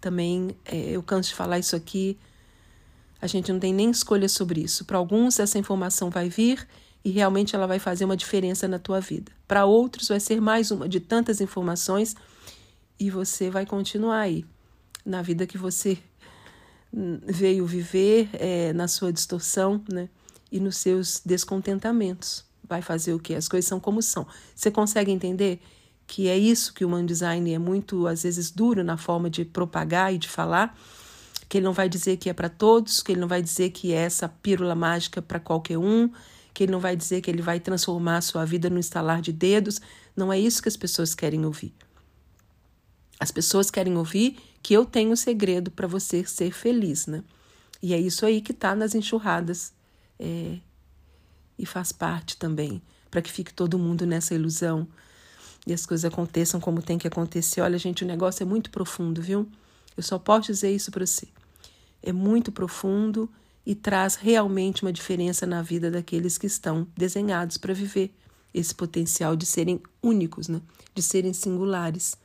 Também 0.00 0.56
é, 0.64 0.90
eu 0.90 1.02
canso 1.02 1.30
de 1.30 1.34
falar 1.34 1.58
isso 1.58 1.74
aqui, 1.74 2.16
a 3.20 3.26
gente 3.26 3.52
não 3.52 3.60
tem 3.60 3.72
nem 3.72 3.90
escolha 3.90 4.28
sobre 4.28 4.60
isso. 4.60 4.84
Para 4.84 4.98
alguns, 4.98 5.38
essa 5.38 5.58
informação 5.58 6.10
vai 6.10 6.28
vir 6.28 6.66
e 7.04 7.10
realmente 7.10 7.54
ela 7.54 7.66
vai 7.66 7.78
fazer 7.78 8.04
uma 8.04 8.16
diferença 8.16 8.66
na 8.66 8.78
tua 8.78 9.00
vida. 9.00 9.32
Para 9.46 9.64
outros, 9.64 10.08
vai 10.08 10.20
ser 10.20 10.40
mais 10.40 10.70
uma 10.70 10.88
de 10.88 11.00
tantas 11.00 11.40
informações 11.40 12.14
e 12.98 13.10
você 13.10 13.50
vai 13.50 13.64
continuar 13.64 14.20
aí 14.20 14.44
na 15.04 15.22
vida 15.22 15.46
que 15.46 15.56
você 15.58 15.98
veio 16.92 17.66
viver, 17.66 18.28
é, 18.32 18.72
na 18.72 18.88
sua 18.88 19.12
distorção, 19.12 19.82
né? 19.90 20.08
E 20.50 20.58
nos 20.58 20.76
seus 20.76 21.22
descontentamentos. 21.24 22.44
Vai 22.64 22.82
fazer 22.82 23.14
o 23.14 23.18
quê? 23.18 23.34
As 23.34 23.48
coisas 23.48 23.68
são 23.68 23.78
como 23.78 24.02
são. 24.02 24.26
Você 24.54 24.70
consegue 24.70 25.10
entender 25.12 25.60
que 26.06 26.28
é 26.28 26.36
isso 26.36 26.74
que 26.74 26.84
o 26.84 26.88
Human 26.88 27.06
Design 27.06 27.52
é 27.52 27.58
muito, 27.58 28.06
às 28.08 28.24
vezes, 28.24 28.50
duro 28.50 28.82
na 28.82 28.96
forma 28.96 29.30
de 29.30 29.44
propagar 29.44 30.12
e 30.12 30.18
de 30.18 30.28
falar, 30.28 30.76
que 31.50 31.58
ele 31.58 31.64
não 31.64 31.72
vai 31.72 31.88
dizer 31.88 32.16
que 32.16 32.30
é 32.30 32.32
para 32.32 32.48
todos, 32.48 33.02
que 33.02 33.10
ele 33.10 33.20
não 33.20 33.26
vai 33.26 33.42
dizer 33.42 33.70
que 33.70 33.92
é 33.92 33.96
essa 33.96 34.28
pílula 34.28 34.76
mágica 34.76 35.20
para 35.20 35.40
qualquer 35.40 35.76
um, 35.76 36.08
que 36.54 36.62
ele 36.62 36.70
não 36.70 36.78
vai 36.78 36.94
dizer 36.94 37.20
que 37.20 37.28
ele 37.28 37.42
vai 37.42 37.58
transformar 37.58 38.18
a 38.18 38.20
sua 38.20 38.44
vida 38.44 38.70
no 38.70 38.78
estalar 38.78 39.20
de 39.20 39.32
dedos. 39.32 39.80
Não 40.16 40.32
é 40.32 40.38
isso 40.38 40.62
que 40.62 40.68
as 40.68 40.76
pessoas 40.76 41.12
querem 41.12 41.44
ouvir. 41.44 41.74
As 43.18 43.32
pessoas 43.32 43.68
querem 43.68 43.96
ouvir 43.98 44.38
que 44.62 44.72
eu 44.72 44.84
tenho 44.84 45.10
o 45.10 45.12
um 45.14 45.16
segredo 45.16 45.72
para 45.72 45.88
você 45.88 46.24
ser 46.24 46.52
feliz, 46.52 47.08
né? 47.08 47.24
E 47.82 47.94
é 47.94 47.98
isso 47.98 48.24
aí 48.24 48.40
que 48.40 48.52
está 48.52 48.76
nas 48.76 48.94
enxurradas 48.94 49.72
é, 50.20 50.56
e 51.58 51.66
faz 51.66 51.90
parte 51.90 52.36
também, 52.36 52.80
para 53.10 53.20
que 53.20 53.32
fique 53.32 53.52
todo 53.52 53.76
mundo 53.76 54.06
nessa 54.06 54.36
ilusão 54.36 54.86
e 55.66 55.72
as 55.72 55.84
coisas 55.84 56.04
aconteçam 56.04 56.60
como 56.60 56.80
tem 56.80 56.96
que 56.96 57.08
acontecer. 57.08 57.60
Olha, 57.60 57.76
gente, 57.76 58.04
o 58.04 58.06
negócio 58.06 58.44
é 58.44 58.46
muito 58.46 58.70
profundo, 58.70 59.20
viu? 59.20 59.48
Eu 59.96 60.02
só 60.04 60.16
posso 60.16 60.52
dizer 60.52 60.72
isso 60.72 60.92
para 60.92 61.04
você. 61.04 61.26
É 62.02 62.12
muito 62.12 62.50
profundo 62.50 63.30
e 63.64 63.74
traz 63.74 64.16
realmente 64.16 64.82
uma 64.82 64.92
diferença 64.92 65.46
na 65.46 65.62
vida 65.62 65.90
daqueles 65.90 66.38
que 66.38 66.46
estão 66.46 66.86
desenhados 66.96 67.56
para 67.56 67.74
viver 67.74 68.14
esse 68.52 68.74
potencial 68.74 69.36
de 69.36 69.46
serem 69.46 69.80
únicos, 70.02 70.48
né? 70.48 70.60
De 70.94 71.02
serem 71.02 71.32
singulares 71.32 72.16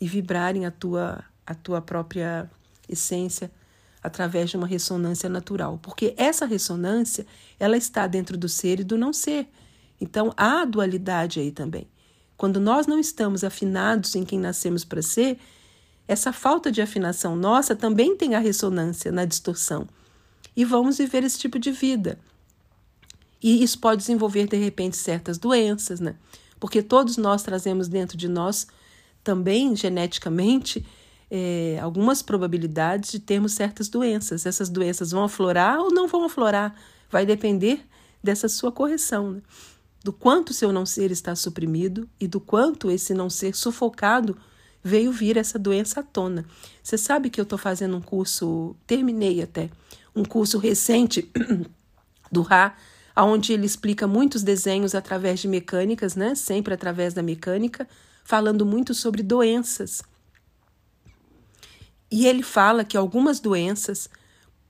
e 0.00 0.06
vibrarem 0.06 0.66
a 0.66 0.70
tua 0.70 1.24
a 1.46 1.54
tua 1.54 1.80
própria 1.80 2.50
essência 2.86 3.50
através 4.02 4.50
de 4.50 4.56
uma 4.56 4.66
ressonância 4.66 5.28
natural, 5.28 5.78
porque 5.82 6.14
essa 6.16 6.44
ressonância 6.44 7.26
ela 7.58 7.76
está 7.76 8.06
dentro 8.06 8.36
do 8.36 8.48
ser 8.48 8.80
e 8.80 8.84
do 8.84 8.98
não 8.98 9.12
ser. 9.12 9.48
Então 10.00 10.32
há 10.36 10.64
dualidade 10.64 11.40
aí 11.40 11.50
também. 11.50 11.88
Quando 12.36 12.60
nós 12.60 12.86
não 12.86 13.00
estamos 13.00 13.42
afinados 13.42 14.14
em 14.14 14.24
quem 14.24 14.38
nascemos 14.38 14.84
para 14.84 15.02
ser, 15.02 15.38
essa 16.08 16.32
falta 16.32 16.72
de 16.72 16.82
afinação 16.82 17.36
nossa 17.36 17.76
também 17.76 18.16
tem 18.16 18.34
a 18.34 18.38
ressonância 18.38 19.12
na 19.12 19.24
distorção. 19.24 19.86
E 20.56 20.64
vamos 20.64 20.98
viver 20.98 21.22
esse 21.22 21.38
tipo 21.38 21.58
de 21.58 21.70
vida. 21.70 22.18
E 23.40 23.62
isso 23.62 23.78
pode 23.78 24.00
desenvolver, 24.00 24.48
de 24.48 24.56
repente, 24.56 24.96
certas 24.96 25.38
doenças, 25.38 26.00
né? 26.00 26.16
Porque 26.58 26.82
todos 26.82 27.16
nós 27.16 27.42
trazemos 27.42 27.86
dentro 27.86 28.16
de 28.16 28.26
nós 28.26 28.66
também, 29.22 29.76
geneticamente, 29.76 30.84
é, 31.30 31.78
algumas 31.80 32.22
probabilidades 32.22 33.12
de 33.12 33.20
termos 33.20 33.52
certas 33.52 33.88
doenças. 33.88 34.46
Essas 34.46 34.68
doenças 34.68 35.12
vão 35.12 35.22
aflorar 35.22 35.78
ou 35.78 35.92
não 35.92 36.08
vão 36.08 36.24
aflorar. 36.24 36.74
Vai 37.08 37.24
depender 37.24 37.86
dessa 38.24 38.48
sua 38.48 38.72
correção. 38.72 39.32
Né? 39.32 39.42
do 40.02 40.12
quanto 40.12 40.54
seu 40.54 40.72
não 40.72 40.86
ser 40.86 41.10
está 41.10 41.34
suprimido 41.34 42.08
e 42.20 42.26
do 42.26 42.40
quanto 42.40 42.90
esse 42.90 43.12
não 43.12 43.28
ser 43.28 43.54
sufocado 43.54 44.36
veio 44.82 45.12
vir 45.12 45.36
essa 45.36 45.58
doença 45.58 46.00
à 46.00 46.02
tona. 46.02 46.44
Você 46.82 46.96
sabe 46.96 47.30
que 47.30 47.40
eu 47.40 47.42
estou 47.42 47.58
fazendo 47.58 47.96
um 47.96 48.00
curso, 48.00 48.76
terminei 48.86 49.42
até, 49.42 49.70
um 50.14 50.24
curso 50.24 50.58
recente 50.58 51.30
do 52.30 52.42
Ra, 52.42 52.76
onde 53.16 53.52
ele 53.52 53.66
explica 53.66 54.06
muitos 54.06 54.42
desenhos 54.42 54.94
através 54.94 55.40
de 55.40 55.48
mecânicas, 55.48 56.14
né? 56.14 56.34
Sempre 56.34 56.74
através 56.74 57.12
da 57.14 57.22
mecânica, 57.22 57.88
falando 58.24 58.64
muito 58.64 58.94
sobre 58.94 59.22
doenças. 59.22 60.02
E 62.10 62.26
ele 62.26 62.42
fala 62.42 62.84
que 62.84 62.96
algumas 62.96 63.40
doenças 63.40 64.08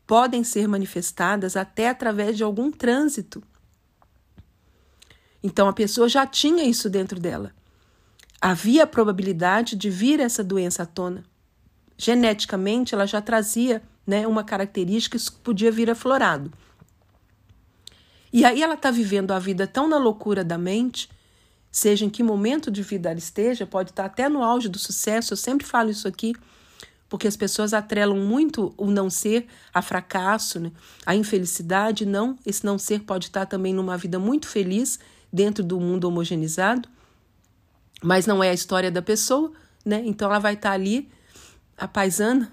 podem 0.07 0.43
ser 0.43 0.67
manifestadas 0.67 1.57
até 1.57 1.91
através 1.91 2.37
de 2.37 2.43
algum 2.43 2.71
trânsito 2.71 3.43
então 5.43 5.69
a 5.69 5.73
pessoa 5.73 6.09
já 6.09 6.27
tinha 6.27 6.65
isso 6.65 6.91
dentro 6.91 7.21
dela. 7.21 7.53
Havia 8.41 8.85
a 8.85 8.87
probabilidade 8.87 9.75
de 9.77 9.91
vir 9.91 10.21
essa 10.21 10.45
doença 10.45 10.85
à 10.85 10.87
tona. 10.87 11.25
Geneticamente, 11.97 12.95
ela 12.95 13.07
já 13.07 13.21
trazia 13.21 13.83
né, 14.07 14.27
uma 14.27 14.45
característica 14.45 15.19
que 15.19 15.31
podia 15.43 15.73
vir 15.73 15.91
aflorado. 15.91 16.53
E 18.33 18.45
aí 18.45 18.63
ela 18.63 18.75
está 18.75 18.91
vivendo 18.91 19.33
a 19.33 19.39
vida 19.39 19.67
tão 19.67 19.89
na 19.89 19.99
loucura 19.99 20.45
da 20.45 20.57
mente, 20.57 21.09
seja 21.71 22.05
em 22.05 22.11
que 22.11 22.23
momento 22.23 22.71
de 22.71 22.83
vida 22.83 23.11
ela 23.11 23.19
esteja, 23.19 23.67
pode 23.67 23.91
estar 23.91 24.05
tá 24.05 24.09
até 24.09 24.29
no 24.29 24.43
auge 24.43 24.69
do 24.69 24.79
sucesso, 24.79 25.33
eu 25.33 25.37
sempre 25.37 25.67
falo 25.67 25.91
isso 25.91 26.07
aqui, 26.07 26.35
porque 27.09 27.27
as 27.27 27.37
pessoas 27.37 27.73
atrelam 27.73 28.19
muito 28.19 28.75
o 28.77 28.87
não 28.87 29.09
ser 29.09 29.47
a 29.73 29.81
fracasso, 29.81 30.61
né? 30.61 30.71
a 31.07 31.15
infelicidade. 31.15 32.05
Não, 32.05 32.37
esse 32.45 32.65
não 32.65 32.79
ser 32.79 33.01
pode 33.01 33.27
estar 33.27 33.41
tá 33.41 33.47
também 33.47 33.73
numa 33.73 33.97
vida 33.97 34.19
muito 34.19 34.47
feliz 34.47 34.99
dentro 35.33 35.65
do 35.65 35.81
mundo 35.81 36.05
homogeneizado, 36.05 36.89
mas 38.03 38.27
não 38.27 38.43
é 38.43 38.51
a 38.51 38.55
história 38.55 38.91
da 38.91 39.03
pessoa, 39.03 39.53
né? 39.85 40.03
Então 40.05 40.29
ela 40.29 40.39
vai 40.39 40.55
estar 40.55 40.71
tá 40.71 40.75
ali, 40.75 41.09
a 41.77 41.87
paisana, 41.87 42.51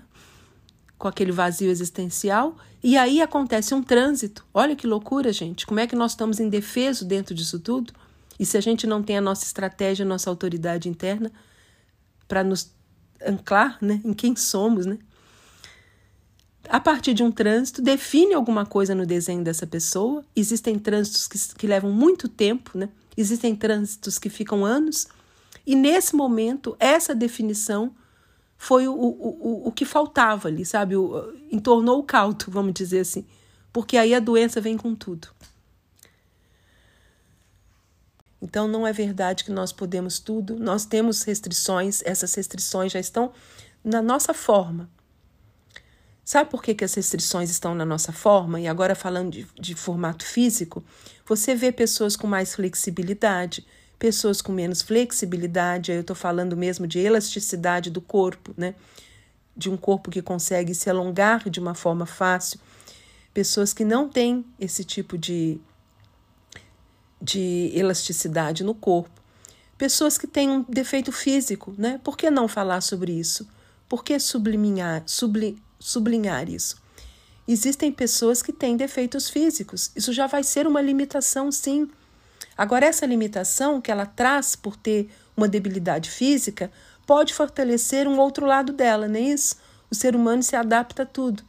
com 0.98 1.08
aquele 1.08 1.32
vazio 1.32 1.70
existencial, 1.70 2.56
e 2.84 2.98
aí 2.98 3.22
acontece 3.22 3.74
um 3.74 3.84
trânsito. 3.84 4.46
Olha 4.54 4.76
que 4.76 4.88
loucura, 4.88 5.34
gente. 5.34 5.66
Como 5.66 5.80
é 5.80 5.88
que 5.88 5.96
nós 5.96 6.12
estamos 6.12 6.40
indefesos 6.40 7.08
dentro 7.08 7.34
disso 7.34 7.60
tudo? 7.60 7.94
E 8.40 8.46
se 8.46 8.58
a 8.58 8.62
gente 8.62 8.86
não 8.86 9.02
tem 9.02 9.18
a 9.18 9.22
nossa 9.22 9.44
estratégia, 9.44 10.06
a 10.06 10.08
nossa 10.08 10.30
autoridade 10.30 10.88
interna 10.88 11.32
para 12.28 12.44
nos 12.44 12.72
anclar 13.26 13.78
né, 13.82 14.02
em 14.04 14.14
quem 14.14 14.36
somos, 14.36 14.86
né? 14.86 14.98
a 16.70 16.80
partir 16.80 17.14
de 17.14 17.24
um 17.24 17.32
trânsito, 17.32 17.82
define 17.82 18.34
alguma 18.34 18.66
coisa 18.66 18.96
no 18.96 19.06
desenho 19.06 19.44
dessa 19.44 19.68
pessoa. 19.68 20.24
Existem 20.36 20.78
trânsitos 20.78 21.28
que, 21.28 21.56
que 21.56 21.68
levam 21.68 21.92
muito 21.92 22.28
tempo, 22.28 22.78
né? 22.78 22.90
existem 23.16 23.56
trânsitos 23.56 24.18
que 24.18 24.30
ficam 24.30 24.66
anos, 24.66 25.08
e 25.66 25.76
nesse 25.76 26.16
momento, 26.16 26.76
essa 26.80 27.16
definição 27.16 27.96
foi 28.58 28.88
o, 28.88 28.94
o, 28.94 29.64
o, 29.66 29.68
o 29.68 29.72
que 29.72 29.86
faltava 29.86 30.48
ali, 30.48 30.66
sabe? 30.66 30.96
O, 30.96 31.34
entornou 31.52 32.00
o 32.00 32.04
caldo, 32.04 32.46
vamos 32.50 32.74
dizer 32.74 33.00
assim, 33.00 33.26
porque 33.72 33.98
aí 33.98 34.14
a 34.14 34.20
doença 34.20 34.62
vem 34.62 34.78
com 34.78 34.96
tudo. 34.96 35.28
Então 38.42 38.68
não 38.68 38.86
é 38.86 38.94
verdade 38.94 39.44
que 39.44 39.52
nós 39.52 39.72
podemos 39.72 40.20
tudo, 40.20 40.58
nós 40.60 40.86
temos 40.86 41.24
restrições, 41.24 42.02
essas 42.06 42.34
restrições 42.36 42.92
já 42.92 43.00
estão 43.00 43.32
na 43.84 44.02
nossa 44.02 44.34
forma, 44.34 44.90
Sabe 46.26 46.50
por 46.50 46.64
que, 46.64 46.74
que 46.74 46.84
as 46.84 46.96
restrições 46.96 47.52
estão 47.52 47.76
na 47.76 47.86
nossa 47.86 48.12
forma? 48.12 48.60
E 48.60 48.68
agora 48.68 48.96
falando 48.96 49.30
de, 49.30 49.48
de 49.60 49.76
formato 49.76 50.26
físico, 50.26 50.84
você 51.24 51.54
vê 51.54 51.72
pessoas 51.72 52.16
com 52.16 52.26
mais 52.26 52.56
flexibilidade, 52.56 53.64
pessoas 53.98 54.42
com 54.42 54.52
menos 54.52 54.82
flexibilidade, 54.82 55.92
aí 55.92 55.98
eu 55.98 56.02
estou 56.02 56.16
falando 56.16 56.56
mesmo 56.56 56.86
de 56.86 57.00
elasticidade 57.00 57.90
do 57.90 58.02
corpo, 58.02 58.54
né? 58.58 58.76
De 59.56 59.70
um 59.70 59.78
corpo 59.78 60.12
que 60.12 60.22
consegue 60.22 60.76
se 60.76 60.90
alongar 60.90 61.50
de 61.50 61.60
uma 61.60 61.74
forma 61.74 62.06
fácil. 62.06 62.60
Pessoas 63.34 63.74
que 63.74 63.86
não 63.86 64.10
têm 64.10 64.46
esse 64.60 64.84
tipo 64.84 65.18
de, 65.18 65.60
de 67.22 67.72
elasticidade 67.74 68.64
no 68.64 68.76
corpo. 68.76 69.22
Pessoas 69.78 70.18
que 70.18 70.28
têm 70.28 70.50
um 70.50 70.64
defeito 70.64 71.12
físico, 71.12 71.74
né? 71.78 72.00
Por 72.04 72.18
que 72.18 72.30
não 72.30 72.48
falar 72.48 72.82
sobre 72.82 73.12
isso? 73.12 73.48
Por 73.88 74.04
que 74.04 74.18
subliminar, 74.20 75.04
subli, 75.06 75.62
sublinhar 75.80 76.50
isso. 76.50 76.78
Existem 77.48 77.92
pessoas 77.92 78.42
que 78.42 78.52
têm 78.52 78.76
defeitos 78.76 79.30
físicos. 79.30 79.92
Isso 79.96 80.12
já 80.12 80.26
vai 80.26 80.44
ser 80.44 80.66
uma 80.66 80.82
limitação, 80.82 81.52
sim. 81.52 81.88
Agora, 82.58 82.86
essa 82.86 83.06
limitação 83.06 83.82
que 83.82 83.92
ela 83.92 84.06
traz 84.06 84.56
por 84.56 84.76
ter 84.76 85.10
uma 85.36 85.48
debilidade 85.48 86.10
física 86.10 86.72
pode 87.06 87.34
fortalecer 87.34 88.08
um 88.08 88.18
outro 88.18 88.46
lado 88.46 88.72
dela, 88.72 89.08
não 89.08 89.18
é 89.18 89.22
isso? 89.22 89.58
O 89.92 89.96
ser 89.96 90.16
humano 90.16 90.42
se 90.42 90.56
adapta 90.56 91.04
a 91.04 91.06
tudo. 91.06 91.44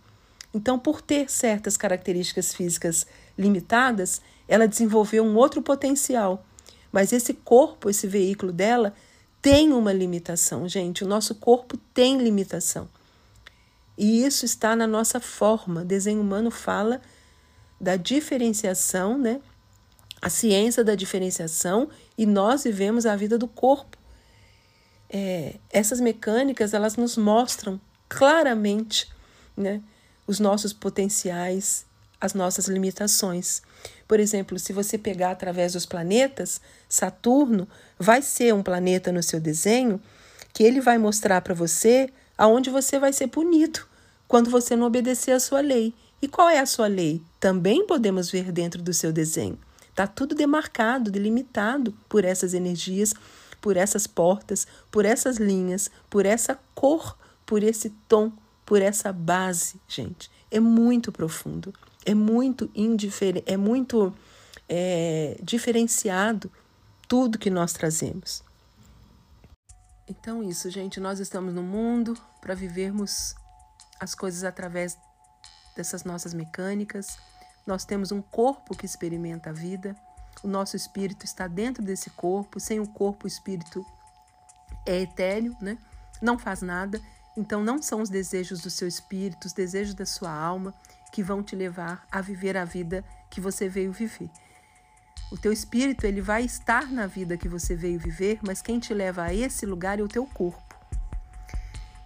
Então, 0.53 0.79
por 0.79 1.01
ter 1.01 1.31
certas 1.31 1.77
características 1.77 2.55
físicas 2.55 3.07
limitadas, 3.39 4.21
ela 4.49 4.67
desenvolveu 4.67 5.25
um 5.25 5.37
outro 5.37 5.63
potencial. 5.63 6.45
Mas 6.91 7.13
esse 7.13 7.35
corpo, 7.35 7.91
esse 7.91 8.07
veículo 8.07 8.53
dela, 8.53 8.95
tem 9.43 9.73
uma 9.73 9.93
limitação, 9.93 10.69
gente. 10.69 11.05
O 11.05 11.07
nosso 11.07 11.35
corpo 11.35 11.77
tem 11.95 12.19
limitação. 12.19 12.89
E 13.99 14.25
isso 14.25 14.45
está 14.45 14.75
na 14.75 14.87
nossa 14.87 15.21
forma. 15.21 15.83
O 15.83 15.85
desenho 15.85 16.21
humano 16.21 16.51
fala 16.51 17.01
da 17.81 17.97
diferenciação, 17.97 19.19
né? 19.19 19.41
A 20.21 20.31
ciência 20.31 20.83
da 20.83 20.95
diferenciação 20.95 21.89
e 22.17 22.27
nós 22.27 22.65
vivemos 22.65 23.07
a 23.07 23.15
vida 23.17 23.37
do 23.37 23.47
corpo. 23.47 23.97
É, 25.09 25.57
essas 25.71 26.01
mecânicas 26.01 26.75
elas 26.75 26.97
nos 26.97 27.17
mostram 27.17 27.81
claramente, 28.09 29.09
né? 29.57 29.81
Os 30.27 30.41
nossos 30.41 30.73
potenciais, 30.73 31.87
as 32.21 32.35
nossas 32.35 32.67
limitações. 32.67 33.63
Por 34.09 34.19
exemplo, 34.19 34.59
se 34.59 34.73
você 34.73 34.99
pegar 34.99 35.31
através 35.31 35.75
dos 35.75 35.87
planetas, 35.87 36.61
Saturno 36.89 37.69
vai 37.99 38.23
ser 38.23 38.55
um 38.55 38.63
planeta 38.63 39.13
no 39.13 39.23
seu 39.23 39.41
desenho 39.41 40.01
que 40.53 40.65
ele 40.65 40.81
vai 40.81 40.99
mostrar 40.99 41.41
para 41.43 41.55
você 41.55 42.11
aonde 42.37 42.71
você 42.71 42.99
vai 42.99 43.13
ser 43.13 43.29
punido 43.29 43.81
quando 44.27 44.51
você 44.51 44.75
não 44.75 44.87
obedecer 44.87 45.33
a 45.33 45.41
sua 45.41 45.61
lei. 45.61 45.95
E 46.21 46.27
qual 46.27 46.49
é 46.49 46.59
a 46.59 46.67
sua 46.67 46.87
lei? 46.87 47.23
Também 47.39 47.87
podemos 47.87 48.31
ver 48.31 48.51
dentro 48.51 48.83
do 48.83 48.93
seu 48.95 49.13
desenho. 49.13 49.59
Está 49.97 50.07
tudo 50.07 50.35
demarcado, 50.35 51.11
delimitado 51.11 51.93
por 52.07 52.23
essas 52.23 52.53
energias, 52.53 53.15
por 53.63 53.79
essas 53.79 54.07
portas, 54.07 54.67
por 54.91 55.07
essas 55.07 55.39
linhas, 55.39 55.91
por 56.11 56.27
essa 56.27 56.61
cor, 56.75 57.17
por 57.47 57.63
esse 57.63 57.89
tom, 58.07 58.31
por 58.67 58.83
essa 58.83 59.11
base, 59.11 59.81
gente. 59.89 60.31
É 60.51 60.61
muito 60.61 61.11
profundo, 61.11 61.73
é 62.05 62.15
muito 62.15 62.71
indiferente, 62.75 63.51
é 63.51 63.57
muito 63.57 64.15
é, 64.69 65.39
diferenciado 65.43 66.53
tudo 67.09 67.39
que 67.39 67.49
nós 67.49 67.73
trazemos. 67.73 68.45
Então, 70.07 70.43
isso, 70.43 70.69
gente, 70.69 71.01
nós 71.01 71.21
estamos 71.21 71.55
no 71.55 71.63
mundo 71.63 72.15
para 72.43 72.55
vivermos 72.55 73.35
as 73.99 74.15
coisas 74.15 74.45
através 74.45 74.95
dessas 75.75 76.05
nossas 76.05 76.35
mecânicas. 76.35 77.17
Nós 77.67 77.85
temos 77.85 78.13
um 78.13 78.23
corpo 78.23 78.77
que 78.77 78.87
experimenta 78.87 79.51
a 79.51 79.53
vida, 79.53 79.97
o 80.43 80.49
nosso 80.49 80.77
espírito 80.77 81.25
está 81.25 81.49
dentro 81.49 81.83
desse 81.83 82.11
corpo, 82.11 82.61
sem 82.61 82.79
o 82.79 82.87
corpo, 82.87 83.25
o 83.25 83.29
espírito 83.29 83.85
é 84.87 85.01
etéreo, 85.01 85.57
né? 85.61 85.77
não 86.21 86.39
faz 86.39 86.63
nada. 86.63 87.01
Então, 87.37 87.63
não 87.63 87.83
são 87.83 88.01
os 88.01 88.09
desejos 88.09 88.61
do 88.61 88.71
seu 88.71 88.89
espírito, 88.89 89.47
os 89.47 89.53
desejos 89.53 89.95
da 89.95 90.07
sua 90.07 90.33
alma 90.33 90.75
que 91.13 91.23
vão 91.23 91.43
te 91.43 91.57
levar 91.57 92.07
a 92.11 92.21
viver 92.21 92.57
a 92.57 92.65
vida 92.65 93.05
que 93.29 93.41
você 93.41 93.69
veio 93.69 93.93
viver. 93.93 94.31
O 95.31 95.37
teu 95.37 95.53
espírito 95.53 96.07
ele 96.07 96.21
vai 96.21 96.45
estar 96.45 96.91
na 96.91 97.07
vida 97.07 97.37
que 97.37 97.49
você 97.49 97.75
veio 97.75 97.99
viver, 97.99 98.39
mas 98.47 98.63
quem 98.63 98.79
te 98.79 98.95
leva 98.95 99.25
a 99.25 99.35
esse 99.35 99.67
lugar 99.67 99.99
é 99.99 100.03
o 100.03 100.09
teu 100.09 100.25
corpo. 100.27 100.63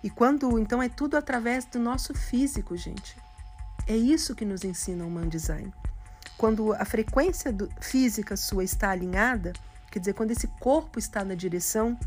E 0.02 0.08
quando, 0.08 0.58
então 0.58 0.82
é 0.82 0.88
tudo 0.88 1.16
através 1.16 1.66
do 1.66 1.78
nosso 1.78 2.14
físico, 2.14 2.76
gente. 2.76 3.16
É 3.90 3.96
isso 3.96 4.36
que 4.36 4.44
nos 4.44 4.62
ensina 4.62 5.02
o 5.02 5.08
Human 5.08 5.28
Design. 5.28 5.74
Quando 6.38 6.72
a 6.74 6.84
frequência 6.84 7.52
do, 7.52 7.68
física 7.80 8.36
sua 8.36 8.62
está 8.62 8.90
alinhada, 8.90 9.52
quer 9.90 9.98
dizer, 9.98 10.12
quando 10.12 10.30
esse 10.30 10.46
corpo 10.60 10.96
está 10.96 11.24
na 11.24 11.34
direção, 11.34 11.98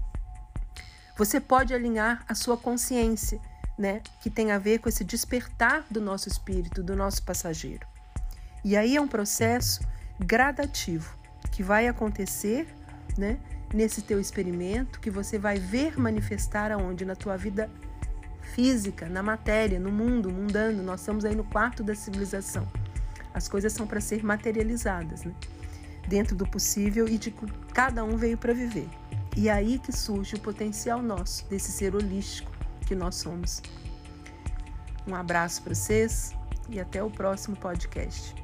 você 1.18 1.42
pode 1.42 1.74
alinhar 1.74 2.24
a 2.26 2.34
sua 2.36 2.56
consciência, 2.56 3.38
né, 3.78 4.02
que 4.22 4.30
tem 4.30 4.54
a 4.54 4.58
ver 4.58 4.80
com 4.80 4.88
esse 4.88 5.04
despertar 5.04 5.86
do 5.92 6.00
nosso 6.00 6.30
espírito, 6.30 6.82
do 6.82 6.96
nosso 6.96 7.22
passageiro. 7.24 7.86
E 8.64 8.78
aí 8.78 8.96
é 8.96 9.02
um 9.02 9.08
processo 9.08 9.82
gradativo 10.18 11.14
que 11.52 11.62
vai 11.62 11.90
acontecer, 11.90 12.66
né, 13.18 13.38
nesse 13.74 14.02
teu 14.02 14.22
experimento 14.22 15.02
que 15.02 15.12
você 15.12 15.38
vai 15.38 15.60
ver 15.60 16.00
manifestar 16.00 16.72
aonde 16.72 17.04
na 17.04 17.14
tua 17.14 17.36
vida 17.36 17.70
física, 18.44 19.08
na 19.08 19.24
matéria, 19.24 19.80
no 19.80 19.92
mundo, 19.92 20.32
mundano. 20.32 20.84
Nós 20.84 21.00
estamos 21.00 21.26
aí 21.26 21.36
no 21.36 21.44
quarto 21.44 21.84
da 21.84 21.96
civilização. 21.96 22.68
As 23.34 23.48
coisas 23.48 23.74
são 23.74 23.88
para 23.88 24.00
ser 24.00 24.24
materializadas, 24.24 25.24
né? 25.24 25.34
Dentro 26.08 26.36
do 26.36 26.46
possível 26.46 27.08
e 27.08 27.18
de 27.18 27.32
que 27.32 27.46
cada 27.74 28.04
um 28.04 28.18
veio 28.18 28.38
para 28.38 28.54
viver. 28.54 28.88
E 29.36 29.50
é 29.50 29.52
aí 29.52 29.80
que 29.80 29.92
surge 29.92 30.36
o 30.36 30.40
potencial 30.40 31.02
nosso, 31.02 31.48
desse 31.50 31.72
ser 31.72 31.96
holístico 31.96 32.52
que 32.86 32.94
nós 32.94 33.16
somos. 33.16 33.62
Um 35.08 35.16
abraço 35.16 35.64
para 35.64 35.74
vocês 35.74 36.36
e 36.70 36.80
até 36.80 37.04
o 37.04 37.10
próximo 37.10 37.56
podcast. 37.56 38.43